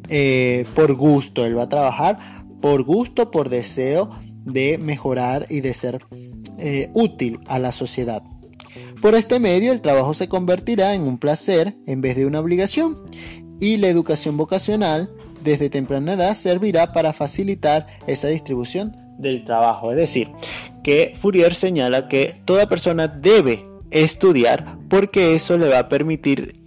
eh, 0.10 0.66
por 0.76 0.94
gusto 0.96 1.46
él 1.46 1.58
va 1.58 1.64
a 1.64 1.70
trabajar 1.70 2.18
por 2.62 2.84
gusto 2.84 3.32
por 3.32 3.50
deseo 3.50 4.10
de 4.46 4.78
mejorar 4.78 5.48
y 5.50 5.62
de 5.62 5.74
ser 5.74 6.06
eh, 6.60 6.90
útil 6.94 7.40
a 7.48 7.60
la 7.60 7.72
sociedad 7.72 8.24
por 9.02 9.16
este 9.16 9.40
medio 9.40 9.72
el 9.72 9.82
trabajo 9.82 10.14
se 10.14 10.28
convertirá 10.28 10.94
en 10.94 11.04
un 11.04 11.18
placer 11.18 11.76
en 11.88 12.02
vez 12.02 12.16
de 12.16 12.26
una 12.26 12.40
obligación 12.40 13.04
y 13.60 13.78
la 13.78 13.88
educación 13.88 14.38
vocacional 14.38 15.10
desde 15.44 15.70
temprana 15.70 16.14
edad 16.14 16.34
servirá 16.34 16.92
para 16.92 17.14
facilitar 17.14 17.88
esa 18.08 18.30
distribución 18.30 18.96
del 19.18 19.44
trabajo. 19.44 19.92
Es 19.92 19.98
decir, 19.98 20.32
que 20.84 21.14
Fourier 21.16 21.54
señala 21.54 22.08
que 22.08 22.34
toda 22.46 22.68
persona 22.68 23.08
debe 23.08 23.66
estudiar 23.92 24.78
porque 24.90 25.36
eso 25.36 25.58
le 25.58 25.70
va 25.70 25.80
a 25.80 25.90
permitir 25.90 26.63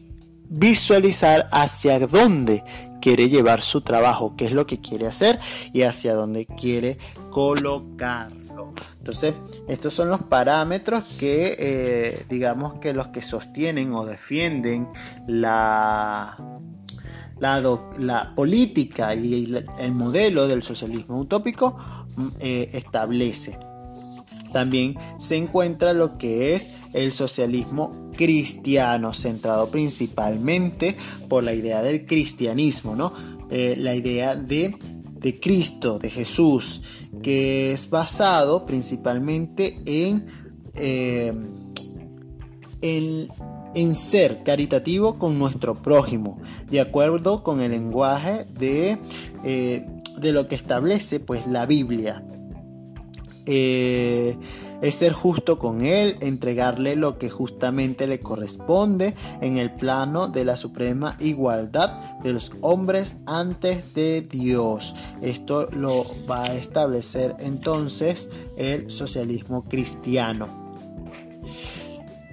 visualizar 0.48 1.48
hacia 1.52 1.98
dónde 2.00 2.62
quiere 3.00 3.28
llevar 3.28 3.62
su 3.62 3.82
trabajo, 3.82 4.34
qué 4.36 4.46
es 4.46 4.52
lo 4.52 4.66
que 4.66 4.80
quiere 4.80 5.06
hacer 5.06 5.38
y 5.72 5.82
hacia 5.82 6.14
dónde 6.14 6.46
quiere 6.46 6.98
colocarlo. 7.30 8.72
Entonces, 8.98 9.34
estos 9.68 9.94
son 9.94 10.08
los 10.08 10.22
parámetros 10.22 11.04
que, 11.18 11.56
eh, 11.58 12.26
digamos 12.28 12.74
que 12.74 12.92
los 12.92 13.08
que 13.08 13.22
sostienen 13.22 13.92
o 13.92 14.04
defienden 14.04 14.88
la 15.26 16.36
la, 17.38 18.32
política 18.34 19.14
y 19.14 19.54
el 19.78 19.92
modelo 19.92 20.48
del 20.48 20.62
socialismo 20.62 21.18
utópico 21.18 21.76
mm, 22.16 22.28
eh, 22.40 22.70
establece. 22.72 23.58
También 24.56 24.94
se 25.18 25.36
encuentra 25.36 25.92
lo 25.92 26.16
que 26.16 26.54
es 26.54 26.70
el 26.94 27.12
socialismo 27.12 27.92
cristiano, 28.16 29.12
centrado 29.12 29.68
principalmente 29.68 30.96
por 31.28 31.44
la 31.44 31.52
idea 31.52 31.82
del 31.82 32.06
cristianismo, 32.06 32.96
¿no? 32.96 33.12
Eh, 33.50 33.74
la 33.76 33.94
idea 33.94 34.34
de, 34.34 34.74
Cristo, 35.42 35.98
de 35.98 36.08
Jesús, 36.08 36.80
que 37.22 37.72
es 37.72 37.90
basado 37.90 38.64
principalmente 38.64 39.78
en, 39.84 40.26
eh, 40.74 41.34
en 42.80 43.28
en 43.74 43.94
ser 43.94 44.42
caritativo 44.42 45.18
con 45.18 45.38
nuestro 45.38 45.82
prójimo, 45.82 46.40
de 46.70 46.80
acuerdo 46.80 47.42
con 47.42 47.60
el 47.60 47.72
lenguaje 47.72 48.46
de, 48.58 48.96
eh, 49.44 49.86
de 50.16 50.32
lo 50.32 50.48
que 50.48 50.54
establece 50.54 51.20
pues 51.20 51.46
la 51.46 51.66
Biblia. 51.66 52.24
Eh, 53.46 54.36
es 54.82 54.96
ser 54.96 55.12
justo 55.12 55.58
con 55.58 55.80
Él, 55.80 56.16
entregarle 56.20 56.96
lo 56.96 57.18
que 57.18 57.30
justamente 57.30 58.06
le 58.06 58.20
corresponde 58.20 59.14
en 59.40 59.56
el 59.56 59.70
plano 59.70 60.28
de 60.28 60.44
la 60.44 60.56
suprema 60.56 61.16
igualdad 61.20 62.18
de 62.22 62.32
los 62.32 62.52
hombres 62.60 63.16
antes 63.26 63.94
de 63.94 64.20
Dios. 64.20 64.94
Esto 65.22 65.66
lo 65.72 66.04
va 66.28 66.44
a 66.44 66.54
establecer 66.54 67.36
entonces 67.38 68.28
el 68.56 68.90
socialismo 68.90 69.62
cristiano. 69.62 70.66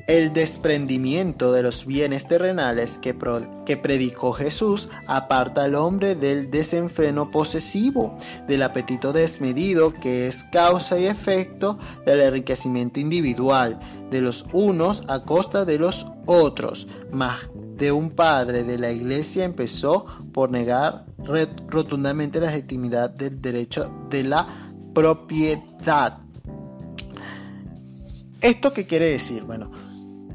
El 0.05 0.33
desprendimiento 0.33 1.53
de 1.53 1.63
los 1.63 1.85
bienes 1.85 2.27
terrenales 2.27 2.97
que, 2.97 3.13
predicó 3.13 4.33
Jesús 4.33 4.89
aparta 5.07 5.63
al 5.63 5.75
hombre 5.75 6.15
del 6.15 6.51
desenfreno 6.51 7.31
posesivo, 7.31 8.17
del 8.45 8.63
apetito 8.63 9.13
desmedido 9.13 9.93
que 9.93 10.27
es 10.27 10.43
causa 10.51 10.99
y 10.99 11.05
efecto 11.05 11.79
del 12.05 12.19
enriquecimiento 12.19 12.99
individual 12.99 13.79
de 14.11 14.19
los 14.19 14.45
unos 14.51 15.03
a 15.07 15.23
costa 15.23 15.63
de 15.63 15.79
los 15.79 16.05
otros. 16.25 16.85
Más 17.09 17.37
de 17.77 17.93
un 17.93 18.11
padre 18.11 18.63
de 18.63 18.77
la 18.77 18.91
iglesia 18.91 19.45
empezó 19.45 20.05
por 20.33 20.51
negar 20.51 21.05
rotundamente 21.69 22.41
la 22.41 22.47
legitimidad 22.47 23.09
del 23.09 23.41
derecho 23.41 23.89
de 24.09 24.23
la 24.23 24.45
propiedad. 24.93 26.19
¿Esto 28.41 28.73
qué 28.73 28.85
quiere 28.85 29.05
decir? 29.05 29.43
Bueno, 29.43 29.71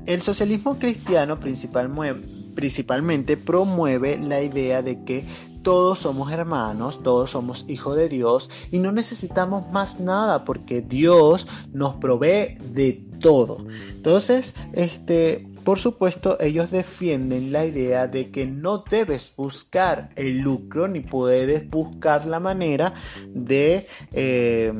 el 0.08 0.22
socialismo 0.22 0.78
cristiano 0.78 1.38
principalmente 1.38 3.36
promueve 3.36 4.18
la 4.18 4.40
idea 4.42 4.80
de 4.80 5.04
que 5.04 5.24
todos 5.62 5.98
somos 5.98 6.32
hermanos, 6.32 7.02
todos 7.02 7.30
somos 7.30 7.66
hijos 7.68 7.94
de 7.94 8.08
Dios 8.08 8.48
y 8.70 8.78
no 8.78 8.90
necesitamos 8.90 9.70
más 9.70 10.00
nada 10.00 10.46
porque 10.46 10.80
Dios 10.80 11.46
nos 11.74 11.96
provee 11.96 12.56
de 12.72 13.04
todo. 13.20 13.66
Entonces, 13.90 14.54
este, 14.72 15.46
por 15.62 15.78
supuesto, 15.78 16.40
ellos 16.40 16.70
defienden 16.70 17.52
la 17.52 17.66
idea 17.66 18.06
de 18.06 18.30
que 18.30 18.46
no 18.46 18.84
debes 18.90 19.34
buscar 19.36 20.08
el 20.16 20.38
lucro 20.38 20.88
ni 20.88 21.00
puedes 21.00 21.68
buscar 21.68 22.24
la 22.24 22.40
manera 22.40 22.94
de... 23.34 23.86
Eh, 24.12 24.72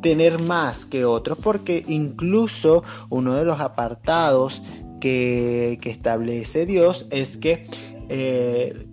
tener 0.00 0.42
más 0.42 0.86
que 0.86 1.04
otros, 1.04 1.38
porque 1.42 1.84
incluso 1.88 2.82
uno 3.08 3.34
de 3.34 3.44
los 3.44 3.60
apartados 3.60 4.62
que, 5.00 5.78
establece 5.82 6.66
Dios 6.66 7.06
es 7.10 7.36
que, 7.36 7.66
eh, 8.08 8.86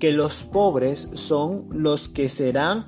que 0.00 0.12
los 0.12 0.42
pobres 0.42 1.08
son 1.14 1.66
los 1.70 2.08
que 2.08 2.28
serán 2.28 2.86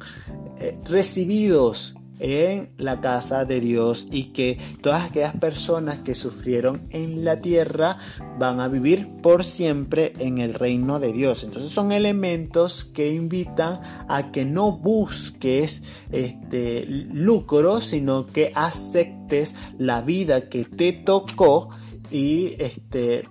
eh, 0.59 0.79
recibidos 0.88 1.95
en 2.18 2.70
la 2.79 3.00
casa 3.00 3.44
de 3.44 3.61
Dios 3.61 4.07
y 4.11 4.33
que 4.33 4.59
todas 4.81 5.05
aquellas 5.05 5.35
personas 5.37 5.98
que 5.98 6.14
sufrieron 6.14 6.83
en 6.90 7.24
la 7.24 7.40
tierra 7.40 7.98
van 8.38 8.61
a 8.61 8.68
vivir 8.68 9.09
por 9.22 9.44
siempre 9.44 10.12
en 10.18 10.38
el 10.38 10.55
reino 10.55 11.00
de 11.00 11.12
Dios. 11.12 11.44
Entonces 11.44 11.72
son 11.72 11.92
elementos 11.92 12.85
que 12.85 13.12
invitan 13.12 13.81
a 14.09 14.31
que 14.31 14.44
no 14.44 14.72
busques 14.72 15.83
este 16.11 16.85
lucro, 16.87 17.81
sino 17.81 18.27
que 18.27 18.53
aceptes 18.55 19.55
la 19.79 20.03
vida 20.03 20.48
que 20.48 20.64
te 20.64 20.92
tocó 20.92 21.70
y 22.11 22.55
este 22.59 23.29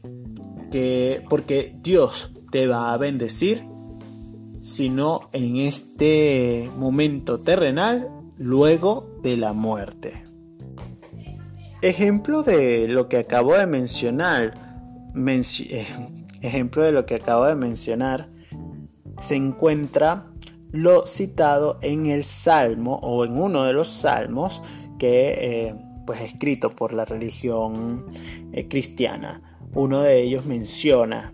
que 0.71 1.23
porque 1.29 1.75
Dios 1.81 2.31
te 2.51 2.67
va 2.67 2.93
a 2.93 2.97
bendecir 2.97 3.63
sino 4.63 5.29
en 5.33 5.57
este 5.57 6.69
momento 6.77 7.41
terrenal 7.41 8.09
luego 8.37 9.19
de 9.21 9.37
la 9.37 9.53
muerte. 9.53 10.23
Ejemplo 11.81 12.43
de 12.43 12.87
lo 12.87 13.09
que 13.09 13.17
acabo 13.17 13.53
de 13.55 13.65
mencionar, 13.65 14.53
eh, 15.15 15.87
ejemplo 16.41 16.83
de 16.83 16.91
lo 16.91 17.05
que 17.05 17.15
acabo 17.15 17.45
de 17.45 17.55
mencionar, 17.55 18.29
se 19.21 19.35
encuentra 19.35 20.25
lo 20.71 21.05
citado 21.05 21.77
en 21.81 22.07
el 22.07 22.23
Salmo 22.23 22.99
o 23.03 23.25
en 23.25 23.37
uno 23.37 23.63
de 23.63 23.73
los 23.73 23.89
Salmos 23.89 24.63
que 24.97 25.35
eh, 25.37 25.75
pues 26.05 26.21
escrito 26.21 26.75
por 26.75 26.93
la 26.93 27.05
religión 27.05 28.05
eh, 28.51 28.67
cristiana. 28.67 29.41
Uno 29.75 30.01
de 30.01 30.21
ellos 30.21 30.45
menciona, 30.45 31.33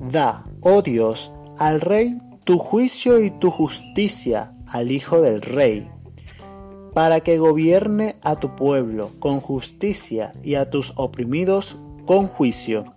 da, 0.00 0.44
oh 0.62 0.82
Dios, 0.82 1.32
al 1.58 1.80
rey 1.80 2.16
tu 2.44 2.58
juicio 2.58 3.20
y 3.20 3.30
tu 3.30 3.50
justicia 3.50 4.52
al 4.66 4.90
Hijo 4.90 5.20
del 5.20 5.42
Rey 5.42 5.88
para 6.94 7.20
que 7.20 7.38
gobierne 7.38 8.16
a 8.22 8.36
tu 8.36 8.54
pueblo 8.54 9.10
con 9.18 9.40
justicia 9.40 10.32
y 10.42 10.54
a 10.54 10.70
tus 10.70 10.92
oprimidos 10.96 11.76
con 12.06 12.26
juicio. 12.26 12.92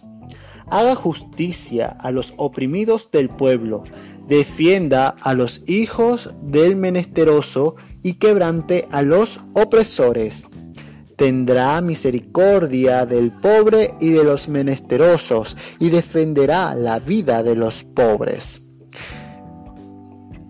Haga 0.67 0.95
justicia 0.95 1.95
a 1.99 2.11
los 2.11 2.33
oprimidos 2.37 3.11
del 3.11 3.29
pueblo, 3.29 3.83
defienda 4.27 5.15
a 5.21 5.33
los 5.33 5.61
hijos 5.67 6.31
del 6.41 6.75
menesteroso 6.75 7.75
y 8.01 8.13
quebrante 8.15 8.87
a 8.91 9.01
los 9.01 9.39
opresores. 9.53 10.45
Tendrá 11.15 11.79
misericordia 11.81 13.05
del 13.05 13.31
pobre 13.31 13.93
y 14.01 14.09
de 14.09 14.23
los 14.23 14.49
menesterosos 14.49 15.55
y 15.79 15.89
defenderá 15.89 16.75
la 16.75 16.99
vida 16.99 17.41
de 17.43 17.55
los 17.55 17.83
pobres. 17.83 18.63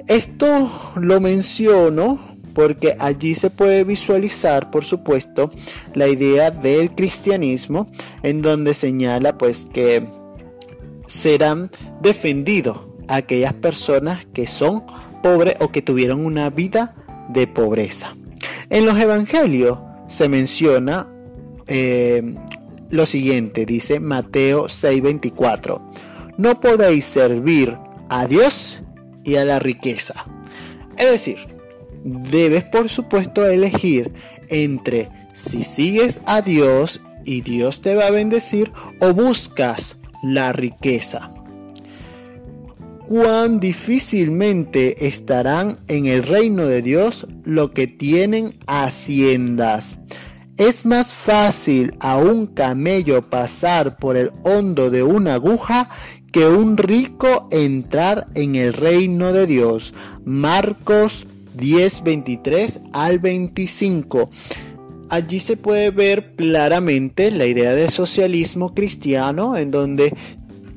Esto 0.08 0.72
lo 0.96 1.20
menciono 1.20 2.35
porque 2.56 2.96
allí 3.00 3.36
se 3.36 3.52
puede 3.52 3.84
visualizar, 3.84 4.72
por 4.72 4.86
supuesto, 4.86 5.52
la 5.94 6.08
idea 6.08 6.50
del 6.50 6.96
cristianismo, 6.96 7.88
en 8.24 8.42
donde 8.42 8.74
señala 8.74 9.38
pues 9.38 9.68
que 9.72 10.08
serán 11.06 11.70
defendidos 12.02 12.80
aquellas 13.10 13.54
personas 13.54 14.26
que 14.34 14.48
son 14.48 14.84
pobres 15.22 15.56
o 15.60 15.72
que 15.72 15.82
tuvieron 15.82 16.26
una 16.26 16.50
vida 16.50 16.94
de 17.30 17.46
pobreza. 17.46 18.16
En 18.70 18.86
los 18.86 18.98
evangelios 18.98 19.78
se 20.08 20.30
menciona 20.30 21.08
eh, 21.68 22.36
lo 22.90 23.06
siguiente, 23.06 23.66
dice 23.66 24.00
Mateo 24.00 24.68
6:24, 24.68 25.82
no 26.38 26.60
podéis 26.62 27.04
servir 27.04 27.78
a 28.08 28.28
Dios 28.28 28.82
y 29.26 29.36
a 29.36 29.44
la 29.44 29.60
riqueza. 29.60 30.26
Es 30.98 31.12
decir, 31.12 31.55
debes 32.06 32.64
por 32.64 32.88
supuesto 32.88 33.46
elegir 33.48 34.14
entre 34.50 35.10
si 35.34 35.64
sigues 35.64 36.22
a 36.26 36.42
Dios 36.42 37.02
y 37.26 37.42
Dios 37.42 37.82
te 37.82 37.96
va 37.96 38.08
a 38.08 38.12
bendecir 38.12 38.72
o 39.02 39.14
buscas 39.14 39.98
la 40.22 40.54
riqueza. 40.54 41.32
Cuán 43.08 43.60
difícilmente 43.60 45.08
estarán 45.08 45.80
en 45.88 46.06
el 46.06 46.24
reino 46.24 46.66
de 46.68 46.82
Dios 46.82 47.28
lo 47.44 47.72
que 47.72 47.88
tienen 47.88 48.56
haciendas. 48.68 50.00
Es 50.58 50.86
más 50.86 51.12
fácil 51.12 51.96
a 52.00 52.18
un 52.18 52.48
camello 52.48 53.30
pasar 53.30 53.98
por 53.98 54.16
el 54.16 54.32
hondo 54.44 54.90
de 54.90 55.04
una 55.04 55.36
aguja 55.36 55.90
que 56.32 56.48
un 56.48 56.78
rico 56.78 57.48
entrar 57.52 58.28
en 58.36 58.56
el 58.56 58.74
reino 58.74 59.34
de 59.34 59.48
Dios. 59.48 59.94
Marcos 60.24 61.28
10, 61.56 62.04
23 62.04 62.82
al 62.94 63.20
25. 63.20 64.30
Allí 65.10 65.40
se 65.40 65.58
puede 65.58 65.92
ver 65.92 66.36
claramente 66.36 67.32
la 67.32 67.46
idea 67.46 67.74
de 67.74 67.90
socialismo 67.90 68.74
cristiano 68.74 69.56
en 69.56 69.72
donde 69.72 70.14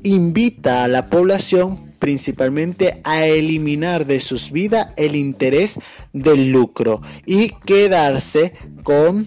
invita 0.03 0.85
a 0.85 0.89
la 0.89 1.09
población 1.09 1.89
principalmente 1.99 3.01
a 3.05 3.27
eliminar 3.27 4.07
de 4.07 4.21
sus 4.21 4.53
vidas 4.53 4.93
el 4.97 5.17
interés 5.17 5.79
del 6.13 6.51
lucro 6.51 7.03
y 7.27 7.51
quedarse 7.65 8.53
con, 8.85 9.27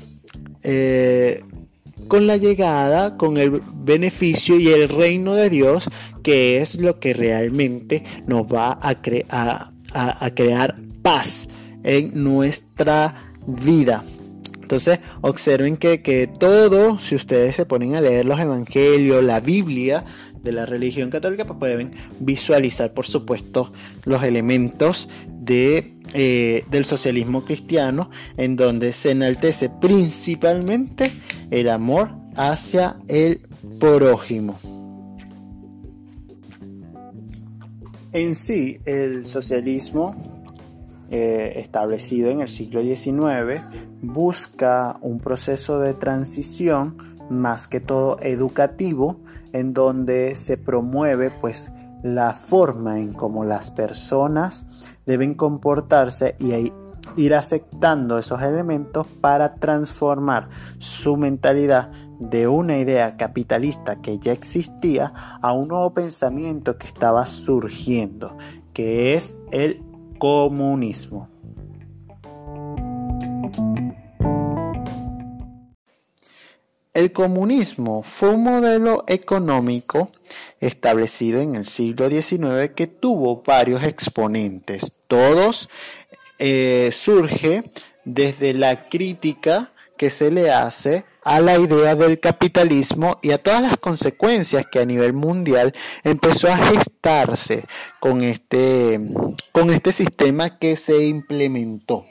eh, 0.63 1.43
con 2.07 2.27
la 2.27 2.37
llegada, 2.37 3.17
con 3.17 3.37
el 3.37 3.61
beneficio 3.73 4.59
y 4.59 4.69
el 4.69 4.89
reino 4.89 5.33
de 5.33 5.49
Dios, 5.49 5.89
que 6.23 6.61
es 6.61 6.75
lo 6.75 6.99
que 6.99 7.13
realmente 7.13 8.03
nos 8.25 8.43
va 8.43 8.71
a, 8.71 8.97
a, 9.29 10.25
a 10.25 10.35
crear 10.35 10.75
paz 11.01 11.47
en 11.83 12.23
nuestra 12.23 13.15
vida. 13.45 14.03
Entonces, 14.61 14.99
observen 15.19 15.75
que, 15.75 16.01
que, 16.01 16.27
todo, 16.27 16.97
si 16.97 17.15
ustedes 17.15 17.57
se 17.57 17.65
ponen 17.65 17.95
a 17.95 18.01
leer 18.01 18.25
los 18.25 18.39
evangelios, 18.39 19.21
la 19.21 19.41
Biblia 19.41 20.05
de 20.41 20.53
la 20.53 20.65
religión 20.65 21.09
católica, 21.09 21.45
pues 21.45 21.59
pueden 21.59 21.91
visualizar, 22.21 22.93
por 22.93 23.05
supuesto, 23.05 23.73
los 24.05 24.23
elementos 24.23 25.09
de, 25.27 25.93
eh, 26.13 26.63
del 26.71 26.85
socialismo 26.85 27.43
cristiano, 27.43 28.09
en 28.37 28.55
donde 28.55 28.93
se 28.93 29.11
enaltece 29.11 29.69
principalmente 29.69 31.11
el 31.49 31.67
amor 31.67 32.11
hacia 32.35 32.97
el 33.09 33.41
prójimo. 33.77 34.57
En 38.13 38.35
sí, 38.35 38.79
el 38.85 39.25
socialismo 39.25 40.30
eh, 41.13 41.59
establecido 41.59 42.31
en 42.31 42.39
el 42.39 42.47
siglo 42.47 42.81
XIX 42.81 43.63
busca 44.01 44.97
un 45.01 45.19
proceso 45.19 45.77
de 45.79 45.93
transición 45.93 46.95
más 47.29 47.67
que 47.67 47.81
todo 47.81 48.17
educativo 48.21 49.19
en 49.51 49.73
donde 49.73 50.35
se 50.35 50.55
promueve 50.55 51.29
pues 51.29 51.73
la 52.01 52.33
forma 52.33 52.97
en 52.97 53.11
cómo 53.11 53.43
las 53.43 53.71
personas 53.71 54.67
deben 55.05 55.33
comportarse 55.33 56.37
y 56.39 56.71
ir 57.17 57.33
aceptando 57.33 58.17
esos 58.17 58.41
elementos 58.41 59.05
para 59.05 59.55
transformar 59.55 60.47
su 60.79 61.17
mentalidad 61.17 61.91
de 62.19 62.47
una 62.47 62.77
idea 62.77 63.17
capitalista 63.17 64.01
que 64.01 64.17
ya 64.17 64.31
existía 64.31 65.11
a 65.41 65.51
un 65.51 65.67
nuevo 65.67 65.93
pensamiento 65.93 66.77
que 66.77 66.87
estaba 66.87 67.25
surgiendo, 67.25 68.37
que 68.73 69.13
es 69.15 69.35
el 69.51 69.83
comunismo. 70.21 71.27
El 76.93 77.11
comunismo 77.11 78.03
fue 78.03 78.29
un 78.29 78.43
modelo 78.43 79.03
económico 79.07 80.11
establecido 80.59 81.41
en 81.41 81.55
el 81.55 81.65
siglo 81.65 82.07
XIX 82.07 82.69
que 82.75 82.85
tuvo 82.85 83.41
varios 83.41 83.83
exponentes. 83.83 84.95
Todos 85.07 85.69
eh, 86.37 86.91
surge 86.93 87.71
desde 88.05 88.53
la 88.53 88.89
crítica 88.89 89.73
que 89.97 90.11
se 90.11 90.29
le 90.29 90.51
hace 90.51 91.03
a 91.23 91.39
la 91.39 91.57
idea 91.57 91.95
del 91.95 92.19
capitalismo 92.19 93.19
y 93.21 93.31
a 93.31 93.37
todas 93.37 93.61
las 93.61 93.77
consecuencias 93.77 94.65
que 94.71 94.79
a 94.79 94.85
nivel 94.85 95.13
mundial 95.13 95.73
empezó 96.03 96.47
a 96.47 96.57
gestarse 96.57 97.65
con 97.99 98.23
este, 98.23 98.99
con 99.51 99.69
este 99.71 99.91
sistema 99.91 100.57
que 100.57 100.75
se 100.75 101.05
implementó. 101.05 102.05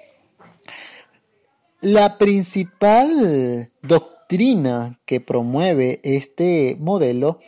La 1.80 2.18
principal 2.18 3.70
doctrina 3.82 5.00
que 5.06 5.20
promueve 5.20 6.00
este 6.04 6.76
modelo 6.78 7.40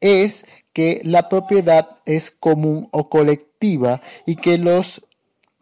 es 0.00 0.44
que 0.72 1.00
la 1.04 1.28
propiedad 1.28 1.98
es 2.06 2.30
común 2.30 2.88
o 2.92 3.08
colectiva 3.08 4.00
y 4.26 4.36
que 4.36 4.56
los 4.58 5.02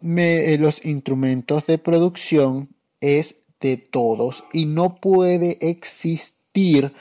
eh, 0.01 0.57
los 0.61 0.85
instrumentos 0.85 1.67
de 1.67 1.77
producción 1.77 2.69
es 3.01 3.38
de 3.61 3.77
todos 3.77 4.45
y 4.53 4.67
no 4.67 4.97
puede 4.97 5.59
existir 5.69 6.93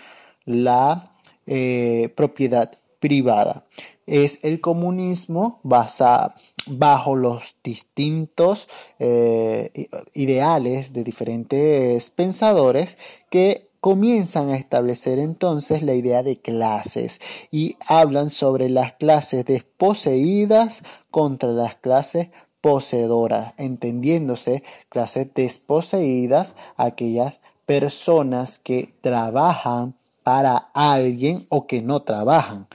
la 0.45 1.15
eh, 1.45 2.13
propiedad 2.15 2.79
privada. 2.99 3.65
Es 4.05 4.39
el 4.43 4.61
comunismo 4.61 5.59
basa, 5.63 6.35
bajo 6.65 7.15
los 7.15 7.55
distintos 7.63 8.67
eh, 8.99 9.87
ideales 10.13 10.93
de 10.93 11.03
diferentes 11.03 12.11
pensadores 12.11 12.97
que 13.29 13.67
comienzan 13.79 14.49
a 14.49 14.57
establecer 14.57 15.19
entonces 15.19 15.83
la 15.83 15.93
idea 15.93 16.23
de 16.23 16.37
clases 16.37 17.21
y 17.51 17.77
hablan 17.85 18.29
sobre 18.29 18.69
las 18.69 18.93
clases 18.93 19.45
desposeídas 19.45 20.83
contra 21.11 21.49
las 21.49 21.75
clases 21.75 22.29
poseedoras, 22.67 23.53
entendiéndose 23.55 24.61
clases 24.89 25.33
desposeídas 25.33 26.53
aquellas 26.75 27.39
personas 27.65 28.59
que 28.59 28.93
trabajan 28.99 29.93
para 30.21 30.67
alguien 30.73 31.45
o 31.47 31.65
que 31.65 31.81
no 31.81 32.01
trabajan 32.01 32.67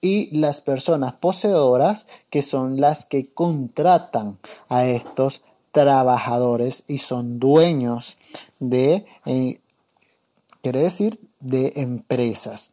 y 0.00 0.36
las 0.36 0.60
personas 0.60 1.12
poseedoras 1.12 2.08
que 2.30 2.42
son 2.42 2.80
las 2.80 3.06
que 3.06 3.32
contratan 3.32 4.38
a 4.68 4.86
estos 4.86 5.42
trabajadores 5.70 6.82
y 6.88 6.98
son 6.98 7.38
dueños 7.38 8.16
de, 8.58 9.06
eh, 9.24 9.60
quiere 10.62 10.80
decir, 10.80 11.20
de 11.38 11.74
empresas. 11.76 12.72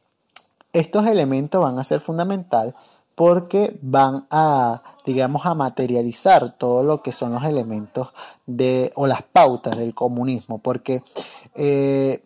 Estos 0.74 1.06
elementos 1.06 1.62
van 1.62 1.78
a 1.78 1.84
ser 1.84 2.00
fundamental 2.00 2.74
porque 3.16 3.80
van 3.82 4.28
a, 4.30 4.84
digamos, 5.06 5.46
a 5.46 5.56
materializar 5.56 6.58
todo 6.58 6.84
lo 6.84 7.02
que 7.02 7.12
son 7.12 7.34
los 7.34 7.44
elementos 7.44 8.10
de, 8.46 8.92
o 8.96 9.08
las 9.08 9.24
pautas 9.24 9.78
del 9.78 9.96
comunismo, 9.96 10.60
porque 10.60 11.02
eh, 11.56 12.26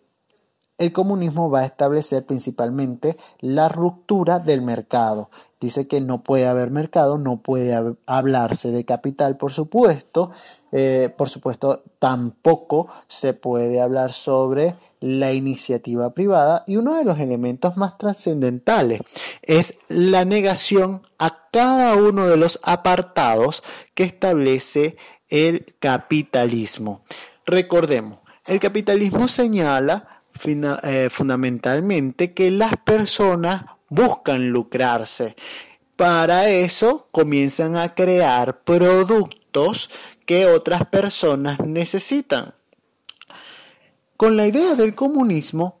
el 0.80 0.92
comunismo 0.92 1.50
va 1.50 1.60
a 1.60 1.66
establecer 1.66 2.24
principalmente 2.24 3.18
la 3.38 3.68
ruptura 3.68 4.38
del 4.38 4.62
mercado. 4.62 5.30
Dice 5.60 5.86
que 5.86 6.00
no 6.00 6.22
puede 6.22 6.46
haber 6.46 6.70
mercado, 6.70 7.18
no 7.18 7.42
puede 7.42 7.96
hablarse 8.06 8.70
de 8.70 8.86
capital, 8.86 9.36
por 9.36 9.52
supuesto. 9.52 10.30
Eh, 10.72 11.12
por 11.18 11.28
supuesto, 11.28 11.82
tampoco 11.98 12.88
se 13.08 13.34
puede 13.34 13.78
hablar 13.78 14.14
sobre 14.14 14.74
la 15.00 15.32
iniciativa 15.32 16.12
privada 16.12 16.62
y 16.66 16.76
uno 16.76 16.96
de 16.96 17.04
los 17.04 17.18
elementos 17.18 17.76
más 17.76 17.96
trascendentales 17.98 19.00
es 19.42 19.78
la 19.88 20.24
negación 20.24 21.02
a 21.18 21.48
cada 21.50 21.96
uno 21.96 22.26
de 22.26 22.36
los 22.36 22.60
apartados 22.62 23.62
que 23.94 24.04
establece 24.04 24.96
el 25.28 25.64
capitalismo. 25.78 27.02
Recordemos, 27.46 28.18
el 28.46 28.60
capitalismo 28.60 29.26
señala 29.26 30.22
eh, 30.44 31.08
fundamentalmente 31.10 32.32
que 32.32 32.50
las 32.50 32.76
personas 32.76 33.64
buscan 33.88 34.50
lucrarse. 34.50 35.36
Para 35.96 36.48
eso 36.48 37.08
comienzan 37.10 37.76
a 37.76 37.94
crear 37.94 38.62
productos 38.62 39.90
que 40.24 40.46
otras 40.46 40.86
personas 40.86 41.60
necesitan. 41.60 42.54
Con 44.20 44.36
la 44.36 44.46
idea 44.46 44.74
del 44.74 44.94
comunismo, 44.94 45.80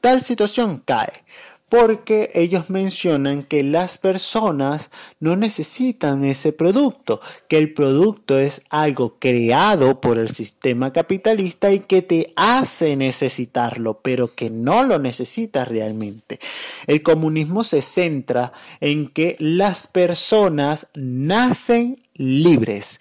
tal 0.00 0.22
situación 0.22 0.84
cae 0.86 1.24
porque 1.68 2.30
ellos 2.32 2.70
mencionan 2.70 3.42
que 3.42 3.64
las 3.64 3.98
personas 3.98 4.92
no 5.18 5.34
necesitan 5.34 6.24
ese 6.24 6.52
producto, 6.52 7.20
que 7.48 7.58
el 7.58 7.74
producto 7.74 8.38
es 8.38 8.62
algo 8.70 9.16
creado 9.18 10.00
por 10.00 10.16
el 10.16 10.30
sistema 10.30 10.92
capitalista 10.92 11.72
y 11.72 11.80
que 11.80 12.02
te 12.02 12.32
hace 12.36 12.94
necesitarlo, 12.94 13.98
pero 14.00 14.32
que 14.32 14.48
no 14.48 14.84
lo 14.84 15.00
necesitas 15.00 15.66
realmente. 15.66 16.38
El 16.86 17.02
comunismo 17.02 17.64
se 17.64 17.82
centra 17.82 18.52
en 18.80 19.08
que 19.08 19.34
las 19.40 19.88
personas 19.88 20.86
nacen 20.94 22.00
libres 22.14 23.00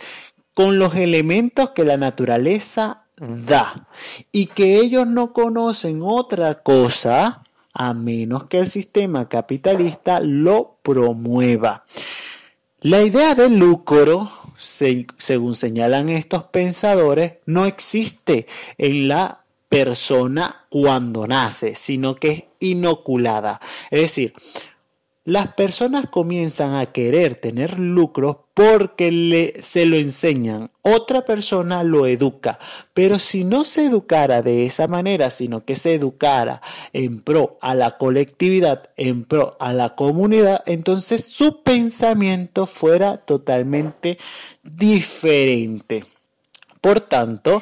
con 0.56 0.80
los 0.80 0.96
elementos 0.96 1.70
que 1.70 1.84
la 1.84 1.98
naturaleza 1.98 3.02
da 3.18 3.88
y 4.32 4.48
que 4.48 4.80
ellos 4.80 5.08
no 5.08 5.34
conocen 5.34 6.02
otra 6.04 6.62
cosa 6.64 7.44
a 7.74 7.94
menos 7.94 8.46
que 8.46 8.60
el 8.60 8.70
sistema 8.70 9.30
capitalista 9.30 10.20
lo 10.20 10.78
promueva. 10.82 11.86
La 12.82 13.04
idea 13.04 13.36
del 13.36 13.60
lucro, 13.60 14.32
según 14.58 15.56
señalan 15.56 16.10
estos 16.10 16.46
pensadores, 16.46 17.34
no 17.46 17.66
existe 17.66 18.48
en 18.78 19.08
la 19.08 19.44
persona 19.70 20.66
cuando 20.70 21.28
nace, 21.28 21.76
sino 21.76 22.16
que 22.16 22.32
es 22.32 22.44
inoculada. 22.60 23.62
Es 23.90 24.02
decir, 24.02 24.34
las 25.24 25.54
personas 25.54 26.08
comienzan 26.10 26.74
a 26.74 26.88
querer 26.88 27.36
tener 27.36 27.80
lucros 27.80 28.38
porque 28.56 29.54
se 29.62 29.86
lo 29.86 29.96
enseñan. 29.96 30.72
Otra 30.82 31.26
persona 31.26 31.84
lo 31.84 32.08
educa. 32.08 32.58
Pero 32.94 33.20
si 33.20 33.44
no 33.44 33.64
se 33.64 33.86
educara 33.86 34.42
de 34.42 34.66
esa 34.66 34.88
manera, 34.88 35.30
sino 35.30 35.64
que 35.64 35.76
se 35.76 35.94
educara 35.94 36.62
en 36.92 37.22
pro 37.22 37.60
a 37.62 37.76
la 37.76 37.98
colectividad, 37.98 38.90
en 38.98 39.26
pro 39.26 39.56
a 39.60 39.74
la 39.74 39.96
comunidad, 39.96 40.64
entonces 40.66 41.26
su 41.26 41.62
pensamiento 41.62 42.66
fuera 42.66 43.18
totalmente 43.18 44.18
diferente. 44.64 46.06
Por 46.82 47.00
tanto, 47.00 47.62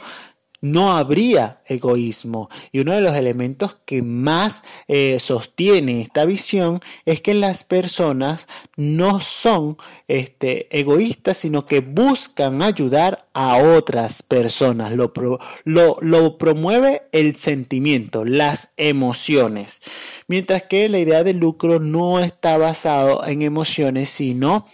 no 0.62 0.96
habría 0.96 1.60
egoísmo. 1.68 2.50
Y 2.72 2.80
uno 2.80 2.94
de 2.94 3.02
los 3.02 3.16
elementos 3.16 3.78
que 3.86 4.02
más 4.02 4.64
eh, 4.88 5.20
sostiene 5.20 6.02
esta 6.02 6.26
visión 6.26 6.82
es 7.06 7.22
que 7.22 7.34
las 7.34 7.64
personas 7.64 8.48
no 8.76 9.20
son 9.20 9.78
este, 10.08 10.68
egoístas, 10.78 11.38
sino 11.38 11.66
que 11.66 11.80
buscan 11.80 12.62
ayudar 12.62 13.26
a 13.34 13.58
otras 13.58 14.22
personas. 14.22 14.94
Lo, 14.94 15.98
lo 16.02 16.38
promueve 16.38 17.04
el 17.12 17.36
sentimiento, 17.38 18.26
las 18.26 18.70
emociones. 18.78 19.82
Mientras 20.28 20.64
que 20.64 20.90
la 20.90 21.00
idea 21.00 21.24
del 21.24 21.38
lucro 21.38 21.80
no 21.80 22.20
está 22.20 22.58
basado 22.58 23.26
en 23.26 23.42
emociones, 23.42 24.10
sino 24.10 24.66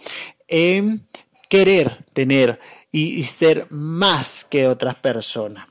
en 0.48 1.06
querer 1.48 2.04
tener 2.12 2.60
y 2.90 3.22
ser 3.24 3.66
más 3.70 4.44
que 4.44 4.66
otras 4.68 4.94
personas. 4.94 5.66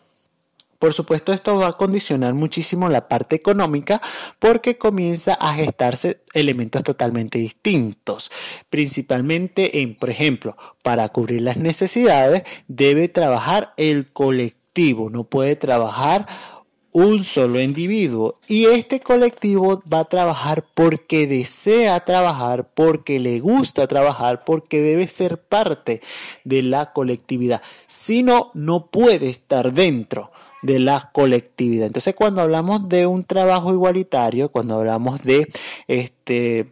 Por 0.86 0.94
supuesto, 0.94 1.34
esto 1.34 1.58
va 1.58 1.70
a 1.70 1.74
condicionar 1.74 2.36
muchísimo 2.36 2.90
la 2.90 3.08
parte 3.08 3.36
económica 3.36 4.04
porque 4.38 4.78
comienza 4.78 5.34
a 5.34 5.56
gestarse 5.56 6.22
elementos 6.32 6.84
totalmente 6.84 7.40
distintos. 7.40 8.30
Principalmente 8.70 9.82
en, 9.82 9.96
por 9.96 10.12
ejemplo, 10.12 10.56
para 10.84 11.10
cubrir 11.10 11.42
las 11.42 11.58
necesidades 11.58 12.44
debe 12.68 13.08
trabajar 13.08 13.74
el 13.78 14.14
colectivo, 14.14 15.10
no 15.10 15.24
puede 15.24 15.56
trabajar 15.56 16.28
un 16.92 17.24
solo 17.24 17.60
individuo 17.60 18.40
y 18.48 18.66
este 18.66 19.00
colectivo 19.00 19.82
va 19.92 20.02
a 20.02 20.06
trabajar 20.06 20.66
porque 20.76 21.26
desea 21.26 22.00
trabajar, 22.06 22.70
porque 22.76 23.20
le 23.20 23.40
gusta 23.40 23.88
trabajar, 23.88 24.46
porque 24.46 24.82
debe 24.82 25.08
ser 25.08 25.40
parte 25.40 26.02
de 26.44 26.62
la 26.62 26.94
colectividad. 26.94 27.64
Si 27.88 28.22
no, 28.22 28.52
no 28.54 28.86
puede 28.86 29.30
estar 29.30 29.74
dentro 29.74 30.30
de 30.66 30.80
la 30.80 31.10
colectividad. 31.14 31.88
Entonces, 31.88 32.16
cuando 32.16 32.42
hablamos 32.42 32.90
de 32.90 33.06
un 33.06 33.24
trabajo 33.24 33.74
igualitario, 33.74 34.50
cuando 34.50 34.76
hablamos 34.76 35.24
de 35.24 35.48
este 35.88 36.68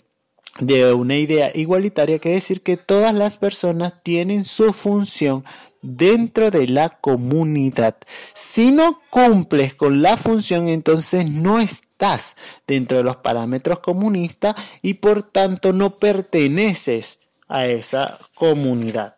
de 0.60 0.94
una 0.94 1.18
idea 1.18 1.52
igualitaria, 1.56 2.20
quiere 2.20 2.36
decir 2.36 2.62
que 2.62 2.78
todas 2.78 3.14
las 3.14 3.38
personas 3.38 3.94
tienen 4.04 4.44
su 4.44 4.72
función 4.72 5.44
dentro 5.82 6.52
de 6.52 6.68
la 6.68 6.90
comunidad. 6.90 7.98
Si 8.34 8.72
no 8.72 9.02
cumples 9.10 9.76
con 9.76 10.02
la 10.02 10.16
función, 10.18 10.68
entonces 10.68 11.30
no 11.30 11.60
estás 11.60 12.36
dentro 12.68 12.98
de 12.98 13.04
los 13.04 13.18
parámetros 13.18 13.80
comunistas 13.80 14.56
y 14.82 14.96
por 14.96 15.24
tanto 15.24 15.74
no 15.74 15.96
perteneces 15.96 17.20
a 17.48 17.66
esa 17.68 18.20
comunidad. 18.36 19.16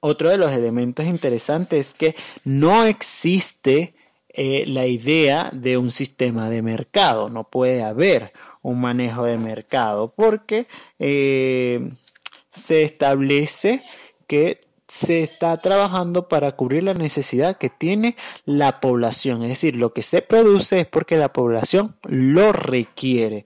Otro 0.00 0.30
de 0.30 0.38
los 0.38 0.52
elementos 0.52 1.06
interesantes 1.06 1.88
es 1.88 1.94
que 1.94 2.14
no 2.44 2.84
existe 2.84 3.94
eh, 4.28 4.64
la 4.66 4.86
idea 4.86 5.50
de 5.52 5.76
un 5.76 5.90
sistema 5.90 6.48
de 6.48 6.62
mercado, 6.62 7.28
no 7.28 7.44
puede 7.44 7.82
haber 7.82 8.30
un 8.62 8.80
manejo 8.80 9.24
de 9.24 9.38
mercado 9.38 10.12
porque 10.14 10.66
eh, 10.98 11.90
se 12.50 12.82
establece 12.82 13.82
que 14.26 14.60
se 14.86 15.22
está 15.22 15.56
trabajando 15.58 16.28
para 16.28 16.52
cubrir 16.52 16.82
la 16.82 16.94
necesidad 16.94 17.58
que 17.58 17.68
tiene 17.68 18.16
la 18.44 18.80
población. 18.80 19.42
Es 19.42 19.50
decir, 19.50 19.76
lo 19.76 19.92
que 19.92 20.02
se 20.02 20.22
produce 20.22 20.80
es 20.80 20.86
porque 20.86 21.16
la 21.16 21.32
población 21.32 21.96
lo 22.04 22.52
requiere. 22.52 23.44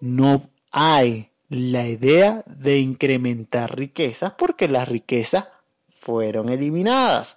No 0.00 0.50
hay 0.72 1.29
la 1.50 1.86
idea 1.86 2.44
de 2.46 2.78
incrementar 2.78 3.76
riquezas 3.76 4.32
porque 4.38 4.68
las 4.68 4.88
riquezas 4.88 5.46
fueron 5.88 6.48
eliminadas. 6.48 7.36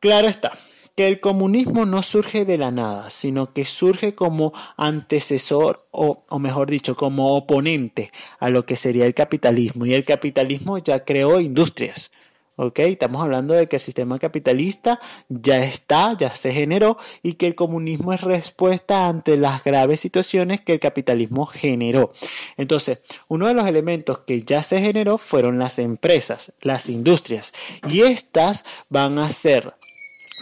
Claro 0.00 0.28
está, 0.28 0.58
que 0.96 1.06
el 1.06 1.20
comunismo 1.20 1.86
no 1.86 2.02
surge 2.02 2.44
de 2.44 2.58
la 2.58 2.72
nada, 2.72 3.10
sino 3.10 3.52
que 3.52 3.64
surge 3.64 4.16
como 4.16 4.52
antecesor 4.76 5.86
o, 5.92 6.24
o, 6.28 6.38
mejor 6.40 6.68
dicho, 6.68 6.96
como 6.96 7.36
oponente 7.36 8.10
a 8.40 8.50
lo 8.50 8.66
que 8.66 8.74
sería 8.74 9.06
el 9.06 9.14
capitalismo. 9.14 9.86
Y 9.86 9.94
el 9.94 10.04
capitalismo 10.04 10.78
ya 10.78 11.04
creó 11.04 11.40
industrias. 11.40 12.10
¿Ok? 12.56 12.78
Estamos 12.80 13.22
hablando 13.22 13.54
de 13.54 13.68
que 13.68 13.76
el 13.76 13.82
sistema 13.82 14.18
capitalista 14.18 15.00
ya 15.28 15.64
está, 15.64 16.16
ya 16.16 16.34
se 16.34 16.52
generó 16.52 16.98
y 17.22 17.34
que 17.34 17.46
el 17.46 17.54
comunismo 17.54 18.12
es 18.12 18.20
respuesta 18.20 19.08
ante 19.08 19.36
las 19.36 19.64
graves 19.64 20.00
situaciones 20.00 20.60
que 20.60 20.72
el 20.72 20.80
capitalismo 20.80 21.46
generó. 21.46 22.12
Entonces, 22.56 23.00
uno 23.28 23.46
de 23.46 23.54
los 23.54 23.66
elementos 23.66 24.18
que 24.18 24.42
ya 24.42 24.62
se 24.62 24.80
generó 24.80 25.18
fueron 25.18 25.58
las 25.58 25.78
empresas, 25.78 26.52
las 26.60 26.88
industrias, 26.88 27.52
y 27.88 28.02
estas 28.02 28.64
van 28.88 29.18
a 29.18 29.30
ser 29.30 29.74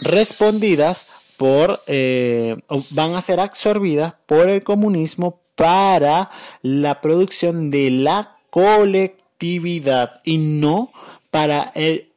respondidas 0.01 1.07
por, 1.37 1.81
eh, 1.87 2.57
van 2.91 3.15
a 3.15 3.21
ser 3.21 3.39
absorbidas 3.39 4.13
por 4.25 4.49
el 4.49 4.63
comunismo 4.63 5.41
para 5.55 6.29
la 6.61 7.01
producción 7.01 7.71
de 7.71 7.91
la 7.91 8.37
colectividad 8.49 10.21
y 10.23 10.37
no 10.37 10.91
para 11.31 11.71
el 11.73 12.11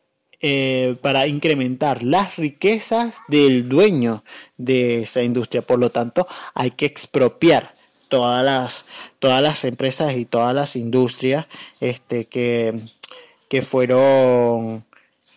eh, 0.47 0.97
para 1.01 1.27
incrementar 1.27 2.03
las 2.03 2.37
riquezas 2.37 3.17
del 3.29 3.67
dueño 3.67 4.25
de 4.59 5.01
esa 5.01 5.23
industria. 5.23 5.62
Por 5.62 5.79
lo 5.79 5.91
tanto, 5.91 6.27
hay 6.53 6.73
que 6.73 6.85
expropiar 6.85 7.73
todas 8.09 8.45
las, 8.45 8.85
todas 9.21 9.41
las 9.43 9.65
empresas 9.65 10.15
y 10.19 10.27
todas 10.27 10.55
las 10.55 10.77
industrias 10.77 11.47
este, 11.81 12.27
que, 12.27 12.79
que 13.49 13.62
fueron 13.62 14.85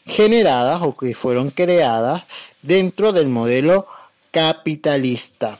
generadas 0.05 0.81
o 0.81 0.97
que 0.97 1.15
fueron 1.15 1.51
creadas 1.51 2.23
dentro 2.61 3.13
del 3.13 3.29
modelo 3.29 3.87
capitalista. 4.31 5.57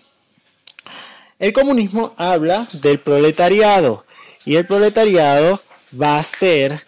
El 1.40 1.54
comunismo 1.54 2.14
habla 2.18 2.68
del 2.74 3.00
proletariado 3.00 4.04
y 4.44 4.58
el 4.58 4.66
proletariado 4.66 5.62
va 5.98 6.18
a 6.18 6.24
ser 6.24 6.84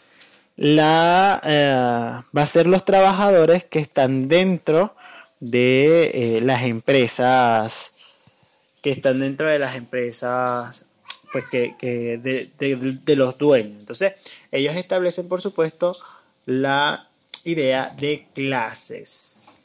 la 0.60 1.40
eh, 1.46 2.22
va 2.38 2.42
a 2.42 2.46
ser 2.46 2.68
los 2.68 2.84
trabajadores 2.84 3.64
que 3.64 3.80
están 3.80 4.28
dentro 4.28 4.94
de 5.40 6.12
eh, 6.14 6.42
las 6.42 6.64
empresas 6.64 7.94
que 8.82 8.90
están 8.90 9.22
dentro 9.22 9.50
de 9.50 9.58
las 9.58 9.78
empresas 9.78 10.84
pues 11.32 11.46
que, 11.50 11.76
de, 11.80 12.52
de, 12.58 13.16
los 13.16 13.38
dueños. 13.38 13.80
Entonces 13.80 14.16
ellos 14.52 14.76
establecen 14.76 15.30
por 15.30 15.42
supuesto 15.42 15.96
la 16.46 17.08
idea 17.46 17.96
de 17.98 18.28
clases. 18.34 19.64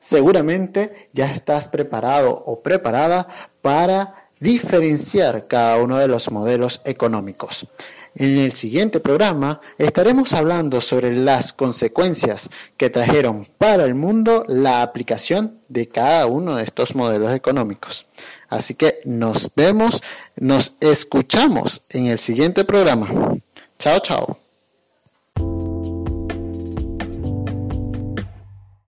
Seguramente 0.00 1.08
ya 1.12 1.30
estás 1.30 1.68
preparado 1.68 2.30
o 2.30 2.62
preparada 2.62 3.28
para 3.62 4.27
diferenciar 4.40 5.46
cada 5.46 5.76
uno 5.78 5.98
de 5.98 6.08
los 6.08 6.30
modelos 6.30 6.80
económicos. 6.84 7.66
En 8.14 8.36
el 8.36 8.52
siguiente 8.52 8.98
programa 8.98 9.60
estaremos 9.78 10.32
hablando 10.32 10.80
sobre 10.80 11.14
las 11.14 11.52
consecuencias 11.52 12.50
que 12.76 12.90
trajeron 12.90 13.46
para 13.58 13.84
el 13.84 13.94
mundo 13.94 14.44
la 14.48 14.82
aplicación 14.82 15.54
de 15.68 15.86
cada 15.86 16.26
uno 16.26 16.56
de 16.56 16.64
estos 16.64 16.96
modelos 16.96 17.32
económicos. 17.32 18.06
Así 18.48 18.74
que 18.74 19.00
nos 19.04 19.50
vemos, 19.54 20.02
nos 20.36 20.72
escuchamos 20.80 21.82
en 21.90 22.06
el 22.06 22.18
siguiente 22.18 22.64
programa. 22.64 23.36
Chao, 23.78 24.00
chao. 24.00 24.47